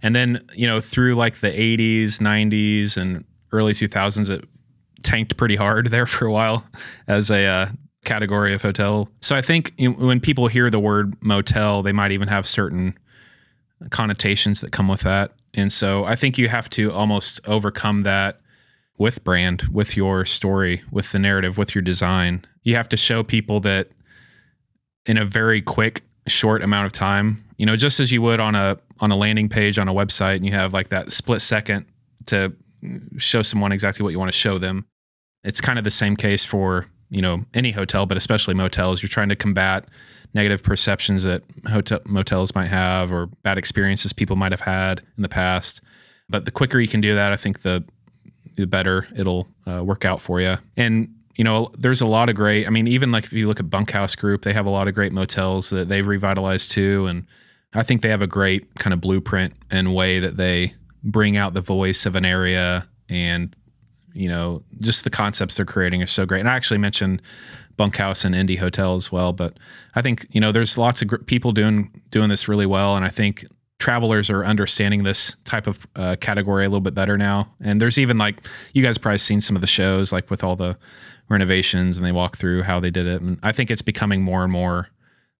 And 0.03 0.15
then, 0.15 0.45
you 0.55 0.67
know, 0.67 0.81
through 0.81 1.15
like 1.15 1.41
the 1.41 1.51
80s, 1.51 2.19
90s, 2.19 2.97
and 2.97 3.25
early 3.53 3.73
2000s, 3.73 4.31
it 4.31 4.45
tanked 5.03 5.37
pretty 5.37 5.57
hard 5.57 5.87
there 5.91 6.07
for 6.07 6.27
a 6.27 6.33
while 6.33 6.65
as 7.07 7.31
a 7.31 7.45
uh, 7.45 7.69
category 8.09 8.55
of 8.55 8.63
hotel. 8.63 9.09
So 9.21 9.37
I 9.37 9.43
think 9.43 9.75
when 9.79 10.19
people 10.19 10.49
hear 10.49 10.71
the 10.71 10.81
word 10.81 11.15
motel, 11.23 11.83
they 11.83 11.93
might 11.93 12.11
even 12.11 12.29
have 12.29 12.47
certain 12.47 12.99
connotations 13.91 14.61
that 14.63 14.73
come 14.73 14.89
with 14.89 15.03
that. 15.03 15.33
And 15.55 15.73
so 15.73 16.05
I 16.05 16.17
think 16.17 16.39
you 16.39 16.49
have 16.49 16.69
to 16.71 16.91
almost 16.93 17.41
overcome 17.47 18.03
that 18.05 18.41
with 18.99 19.23
brand, 19.23 19.63
with 19.73 19.97
your 19.97 20.25
story, 20.27 20.83
with 20.91 21.13
the 21.13 21.19
narrative, 21.19 21.59
with 21.59 21.75
your 21.75 21.83
design. 21.83 22.45
You 22.65 22.75
have 22.75 22.89
to 22.89 22.97
show 22.97 23.23
people 23.23 23.61
that 23.61 23.89
in 25.07 25.17
a 25.19 25.25
very 25.25 25.63
quick, 25.63 26.03
short 26.27 26.63
amount 26.63 26.87
of 26.87 26.93
time, 26.93 27.45
you 27.57 27.67
know, 27.67 27.77
just 27.77 28.01
as 28.01 28.11
you 28.11 28.21
would 28.23 28.41
on 28.41 28.55
a 28.55 28.79
on 29.01 29.13
a 29.13 29.17
landing 29.17 29.49
page 29.49 29.79
on 29.79 29.89
a 29.89 29.95
website 29.95 30.37
and 30.37 30.45
you 30.45 30.53
have 30.53 30.73
like 30.73 30.89
that 30.89 31.13
split 31.13 31.41
second 31.41 31.87
to 32.27 32.53
show 33.19 33.43
someone 33.43 33.73
exactly 33.73 34.03
what 34.03 34.11
you 34.11 34.19
want 34.19 34.31
to 34.31 34.37
show 34.37 34.59
them. 34.59 34.85
It's 35.45 35.61
kind 35.61 35.79
of 35.79 35.85
the 35.85 35.91
same 35.91 36.17
case 36.17 36.45
for 36.45 36.87
you 37.11 37.23
know 37.23 37.45
any 37.55 37.73
hotel, 37.73 38.07
but 38.07 38.17
especially 38.17 38.55
motels. 38.55 39.03
You're 39.03 39.09
trying 39.09 39.29
to 39.29 39.37
combat 39.37 39.87
negative 40.35 40.63
perceptions 40.63 41.25
that 41.25 41.43
hotel 41.67 42.01
motels 42.05 42.55
might 42.55 42.69
have 42.69 43.11
or 43.11 43.27
bad 43.43 43.59
experiences 43.59 44.13
people 44.13 44.37
might 44.37 44.53
have 44.53 44.61
had 44.61 45.01
in 45.17 45.23
the 45.23 45.29
past. 45.29 45.81
But 46.29 46.45
the 46.45 46.51
quicker 46.51 46.79
you 46.79 46.89
can 46.89 47.01
do 47.01 47.15
that, 47.15 47.33
I 47.33 47.37
think 47.37 47.63
the 47.63 47.85
the 48.57 48.67
better 48.67 49.07
it'll 49.17 49.49
uh, 49.67 49.83
work 49.85 50.05
out 50.05 50.21
for 50.21 50.41
you. 50.41 50.57
And 50.77 51.15
you 51.37 51.45
know, 51.45 51.71
there's 51.79 52.01
a 52.01 52.07
lot 52.07 52.29
of 52.29 52.35
great. 52.35 52.67
I 52.67 52.71
mean, 52.71 52.89
even 52.89 53.13
like 53.13 53.25
if 53.25 53.33
you 53.33 53.47
look 53.47 53.61
at 53.61 53.71
Bunkhouse 53.71 54.17
Group, 54.17 54.43
they 54.43 54.53
have 54.53 54.67
a 54.67 54.71
lot 54.71 54.89
of 54.89 54.95
great 54.95 55.13
motels 55.13 55.71
that 55.71 55.89
they've 55.89 56.07
revitalized 56.07 56.73
too, 56.73 57.07
and 57.07 57.27
I 57.75 57.85
think 57.85 58.03
they 58.03 58.09
have 58.09 58.23
a 58.23 58.27
great 58.27 58.75
kind 58.75 58.93
of 58.93 59.01
blueprint 59.01 59.55
and 59.71 59.95
way 59.95 60.19
that 60.19 60.37
they 60.37 60.75
bring 61.05 61.37
out 61.37 61.55
the 61.55 61.61
voice 61.61 62.07
of 62.07 62.17
an 62.17 62.25
area 62.25 62.89
and 63.09 63.55
you 64.19 64.29
know 64.29 64.63
just 64.81 65.05
the 65.05 65.11
concepts 65.11 65.57
they're 65.57 65.67
creating 65.67 66.03
are 66.03 66.07
so 66.07 66.27
great. 66.27 66.41
And 66.41 66.49
I 66.49 66.55
actually 66.55 66.79
mentioned 66.79 67.23
Bunkhouse 67.77 68.25
and 68.25 68.35
Indie 68.35 68.59
Hotel 68.59 68.97
as 68.97 69.13
well, 69.13 69.33
but 69.33 69.59
I 69.95 70.03
think 70.03 70.27
you 70.31 70.41
know 70.41 70.53
there's 70.53 70.77
lots 70.77 71.03
of 71.03 71.09
gr- 71.09 71.17
people 71.17 71.53
doing 71.53 72.03
doing 72.11 72.29
this 72.29 72.49
really 72.49 72.67
well, 72.67 72.97
and 72.97 73.05
I 73.05 73.09
think 73.09 73.45
travelers 73.79 74.29
are 74.29 74.45
understanding 74.45 75.05
this 75.05 75.37
type 75.45 75.67
of 75.67 75.87
uh, 75.95 76.17
category 76.21 76.65
a 76.65 76.69
little 76.69 76.81
bit 76.81 76.95
better 76.95 77.17
now. 77.17 77.49
And 77.61 77.81
there's 77.81 77.99
even 77.99 78.19
like 78.19 78.45
you 78.73 78.83
guys 78.83 78.99
probably 78.99 79.19
seen 79.19 79.41
some 79.41 79.57
of 79.57 79.61
the 79.61 79.69
shows 79.69 80.13
like 80.13 80.31
with 80.31 80.43
all 80.43 80.57
the 80.57 80.77
renovations 81.29 81.97
and 81.97 82.05
they 82.05 82.13
walk 82.13 82.37
through 82.37 82.63
how 82.63 82.81
they 82.81 82.91
did 82.91 83.07
it. 83.07 83.23
And 83.23 83.39
I 83.43 83.53
think 83.53 83.71
it's 83.71 83.83
becoming 83.83 84.23
more 84.23 84.43
and 84.43 84.53
more 84.53 84.89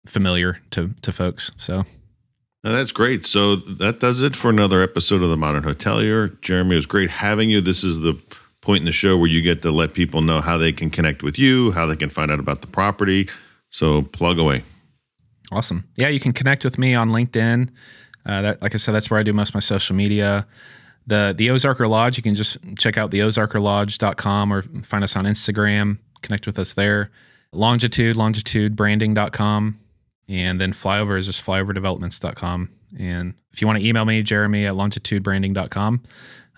familiar 0.07 0.61
to 0.71 0.91
to 1.03 1.13
folks. 1.13 1.51
So 1.57 1.85
now 2.65 2.73
that's 2.73 2.93
great. 2.93 3.25
So 3.25 3.57
that 3.57 4.01
does 4.01 4.23
it 4.23 4.37
for 4.37 4.51
another 4.51 4.83
episode 4.83 5.23
of 5.23 5.31
the 5.31 5.37
Modern 5.37 5.65
Hotelier. 5.65 6.41
Jeremy, 6.41 6.73
it 6.73 6.77
was 6.77 6.87
great 6.87 7.11
having 7.11 7.51
you. 7.51 7.61
This 7.61 7.83
is 7.83 8.01
the 8.01 8.15
point 8.61 8.81
in 8.81 8.85
the 8.87 8.93
show 8.93 9.17
where 9.17 9.29
you 9.29 9.41
get 9.41 9.63
to 9.63 9.71
let 9.71 9.95
people 9.95 10.21
know 10.21 10.41
how 10.41 10.59
they 10.59 10.73
can 10.73 10.91
connect 10.91 11.23
with 11.23 11.39
you, 11.39 11.73
how 11.73 11.87
they 11.87 11.97
can 11.97 12.11
find 12.11 12.31
out 12.31 12.41
about 12.41 12.61
the 12.61 12.67
property. 12.67 13.29
So 13.71 14.03
plug 14.03 14.39
away. 14.39 14.63
Awesome. 15.51 15.89
Yeah, 15.97 16.09
you 16.09 16.21
can 16.21 16.33
connect 16.33 16.65
with 16.65 16.79
me 16.79 16.95
on 16.95 17.11
LinkedIn. 17.11 17.71
Uh, 18.27 18.43
that, 18.43 18.63
like 18.63 18.75
I 18.75 18.77
said, 18.77 18.93
that's 18.93 19.11
where 19.11 19.19
I 19.19 19.23
do 19.23 19.33
most 19.33 19.51
of 19.51 19.55
my 19.55 19.61
social 19.61 19.97
media. 19.97 20.47
The 21.07 21.35
the 21.37 21.49
Ozarker 21.49 21.89
Lodge, 21.89 22.19
you 22.19 22.23
can 22.23 22.35
just 22.35 22.59
check 22.77 22.99
out 22.99 23.11
the 23.11 23.21
ozarkerlodge.com 23.21 24.53
or 24.53 24.63
find 24.83 25.03
us 25.03 25.17
on 25.17 25.25
Instagram, 25.25 25.99
connect 26.21 26.47
with 26.47 26.59
us 26.59 26.75
there. 26.75 27.11
Longitude, 27.53 28.15
longitudebranding.com. 28.17 29.79
And 30.29 30.61
then 30.61 30.73
flyover 30.75 31.19
is 31.19 31.25
just 31.25 31.45
flyoverdevelopments.com. 31.45 32.69
And 32.99 33.35
if 33.53 33.63
you 33.63 33.67
want 33.67 33.79
to 33.79 33.89
email 33.89 34.05
me, 34.05 34.23
jeremy 34.23 34.67
at 34.67 34.75
longitudebranding.com, 34.75 36.03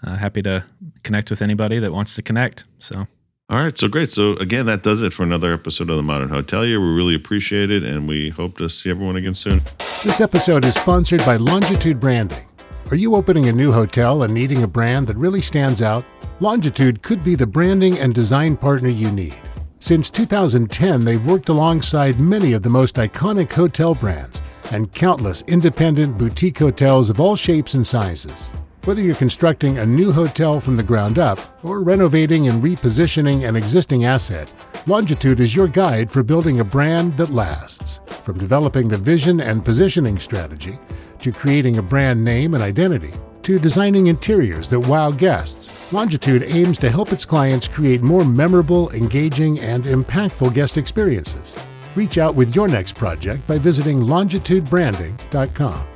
uh, 0.03 0.17
happy 0.17 0.43
to 0.43 0.65
connect 1.03 1.31
with 1.31 1.43
anybody 1.43 1.79
that 1.79 1.93
wants 1.93 2.15
to 2.17 2.23
connect. 2.23 2.65
So, 2.79 3.07
all 3.49 3.59
right. 3.59 3.77
So 3.77 3.89
great. 3.89 4.11
So, 4.11 4.37
again, 4.37 4.67
that 4.67 4.83
does 4.83 5.03
it 5.03 5.13
for 5.13 5.23
another 5.23 5.53
episode 5.53 5.91
of 5.91 5.97
the 5.97 6.03
Modern 6.03 6.29
Hotelier. 6.29 6.81
We 6.81 6.95
really 6.95 7.15
appreciate 7.15 7.71
it. 7.71 7.83
And 7.83 8.07
we 8.09 8.31
hope 8.31 8.59
to 8.59 8.69
see 8.69 8.91
everyone 8.91 9.17
again 9.17 9.35
soon. 9.35 9.61
This 9.79 10.21
episode 10.21 10.65
is 10.65 10.77
sponsored 10.77 11.25
by 11.27 11.37
Longitude 11.37 11.99
Branding. 11.99 12.47
Are 12.91 12.97
you 12.97 13.15
opening 13.15 13.49
a 13.49 13.53
new 13.53 13.71
hotel 13.71 14.23
and 14.23 14.33
needing 14.33 14.63
a 14.63 14.69
brand 14.69 15.07
that 15.09 15.17
really 15.17 15.41
stands 15.41 15.83
out? 15.83 16.05
Longitude 16.41 17.03
could 17.03 17.23
be 17.23 17.35
the 17.35 17.47
branding 17.47 17.99
and 17.99 18.15
design 18.15 18.57
partner 18.57 18.89
you 18.89 19.11
need. 19.13 19.37
Since 19.79 20.11
2010, 20.11 21.01
they've 21.01 21.27
worked 21.27 21.49
alongside 21.51 22.19
many 22.19 22.53
of 22.53 22.63
the 22.63 22.71
most 22.71 22.97
iconic 22.97 23.53
hotel 23.53 23.95
brands 23.95 24.41
and 24.73 24.93
countless 24.93 25.43
independent 25.43 26.17
boutique 26.17 26.59
hotels 26.59 27.11
of 27.11 27.21
all 27.21 27.37
shapes 27.37 27.75
and 27.75 27.87
sizes. 27.87 28.55
Whether 28.85 29.03
you're 29.03 29.15
constructing 29.15 29.77
a 29.77 29.85
new 29.85 30.11
hotel 30.11 30.59
from 30.59 30.79
the 30.79 30.83
ground 30.83 31.19
up 31.19 31.39
or 31.63 31.83
renovating 31.83 32.49
and 32.49 32.63
repositioning 32.63 33.47
an 33.47 33.55
existing 33.55 34.07
asset, 34.07 34.55
Longitude 34.87 35.39
is 35.39 35.55
your 35.55 35.69
guide 35.69 36.11
for 36.11 36.23
building 36.23 36.61
a 36.61 36.65
brand 36.65 37.15
that 37.19 37.29
lasts. 37.29 38.01
From 38.25 38.39
developing 38.39 38.89
the 38.89 38.97
vision 38.97 39.43
and 39.43 39.63
positioning 39.63 40.19
strategy 40.19 40.79
to 41.19 41.31
creating 41.31 41.77
a 41.77 41.83
brand 41.83 42.25
name 42.25 42.55
and 42.55 42.63
identity, 42.63 43.13
to 43.43 43.59
designing 43.59 44.07
interiors 44.07 44.71
that 44.71 44.81
wow 44.81 45.11
guests, 45.11 45.93
Longitude 45.93 46.45
aims 46.47 46.79
to 46.79 46.89
help 46.89 47.13
its 47.13 47.27
clients 47.27 47.69
create 47.69 48.01
more 48.01 48.25
memorable, 48.25 48.91
engaging, 48.93 49.59
and 49.61 49.85
impactful 49.85 50.55
guest 50.55 50.79
experiences. 50.79 51.55
Reach 51.95 52.17
out 52.17 52.35
with 52.35 52.57
your 52.57 52.67
next 52.67 52.97
project 52.97 53.47
by 53.47 53.59
visiting 53.59 54.01
longitudebranding.com. 54.01 55.87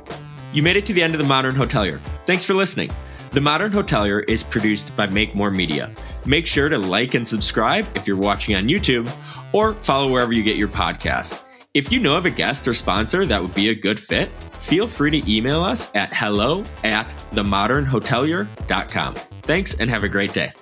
You 0.55 0.63
made 0.63 0.77
it 0.77 0.85
to 0.85 0.93
the 0.93 1.03
end 1.03 1.13
of 1.13 1.17
The 1.17 1.27
Modern 1.27 1.53
Hotelier. 1.53 1.99
Thanks 2.25 2.45
for 2.45 2.53
listening. 2.53 2.89
The 3.33 3.41
Modern 3.41 3.73
Hotelier 3.73 4.23
is 4.29 4.41
produced 4.41 4.95
by 4.95 5.05
Make 5.05 5.35
More 5.35 5.51
Media. 5.51 5.93
Make 6.25 6.47
sure 6.47 6.69
to 6.69 6.77
like 6.77 7.13
and 7.13 7.27
subscribe 7.27 7.85
if 7.97 8.07
you're 8.07 8.15
watching 8.15 8.55
on 8.55 8.69
YouTube 8.69 9.13
or 9.51 9.73
follow 9.73 10.09
wherever 10.09 10.31
you 10.31 10.43
get 10.43 10.55
your 10.55 10.69
podcasts. 10.69 11.43
If 11.73 11.91
you 11.91 11.99
know 11.99 12.15
of 12.15 12.25
a 12.25 12.29
guest 12.29 12.69
or 12.69 12.73
sponsor 12.73 13.25
that 13.25 13.41
would 13.41 13.53
be 13.53 13.67
a 13.67 13.75
good 13.75 13.99
fit, 13.99 14.29
feel 14.57 14.87
free 14.87 15.11
to 15.19 15.29
email 15.29 15.61
us 15.61 15.91
at 15.93 16.09
hello 16.13 16.63
at 16.85 17.09
themodernhotelier.com. 17.33 19.15
Thanks 19.41 19.77
and 19.81 19.89
have 19.89 20.03
a 20.03 20.09
great 20.09 20.31
day. 20.31 20.53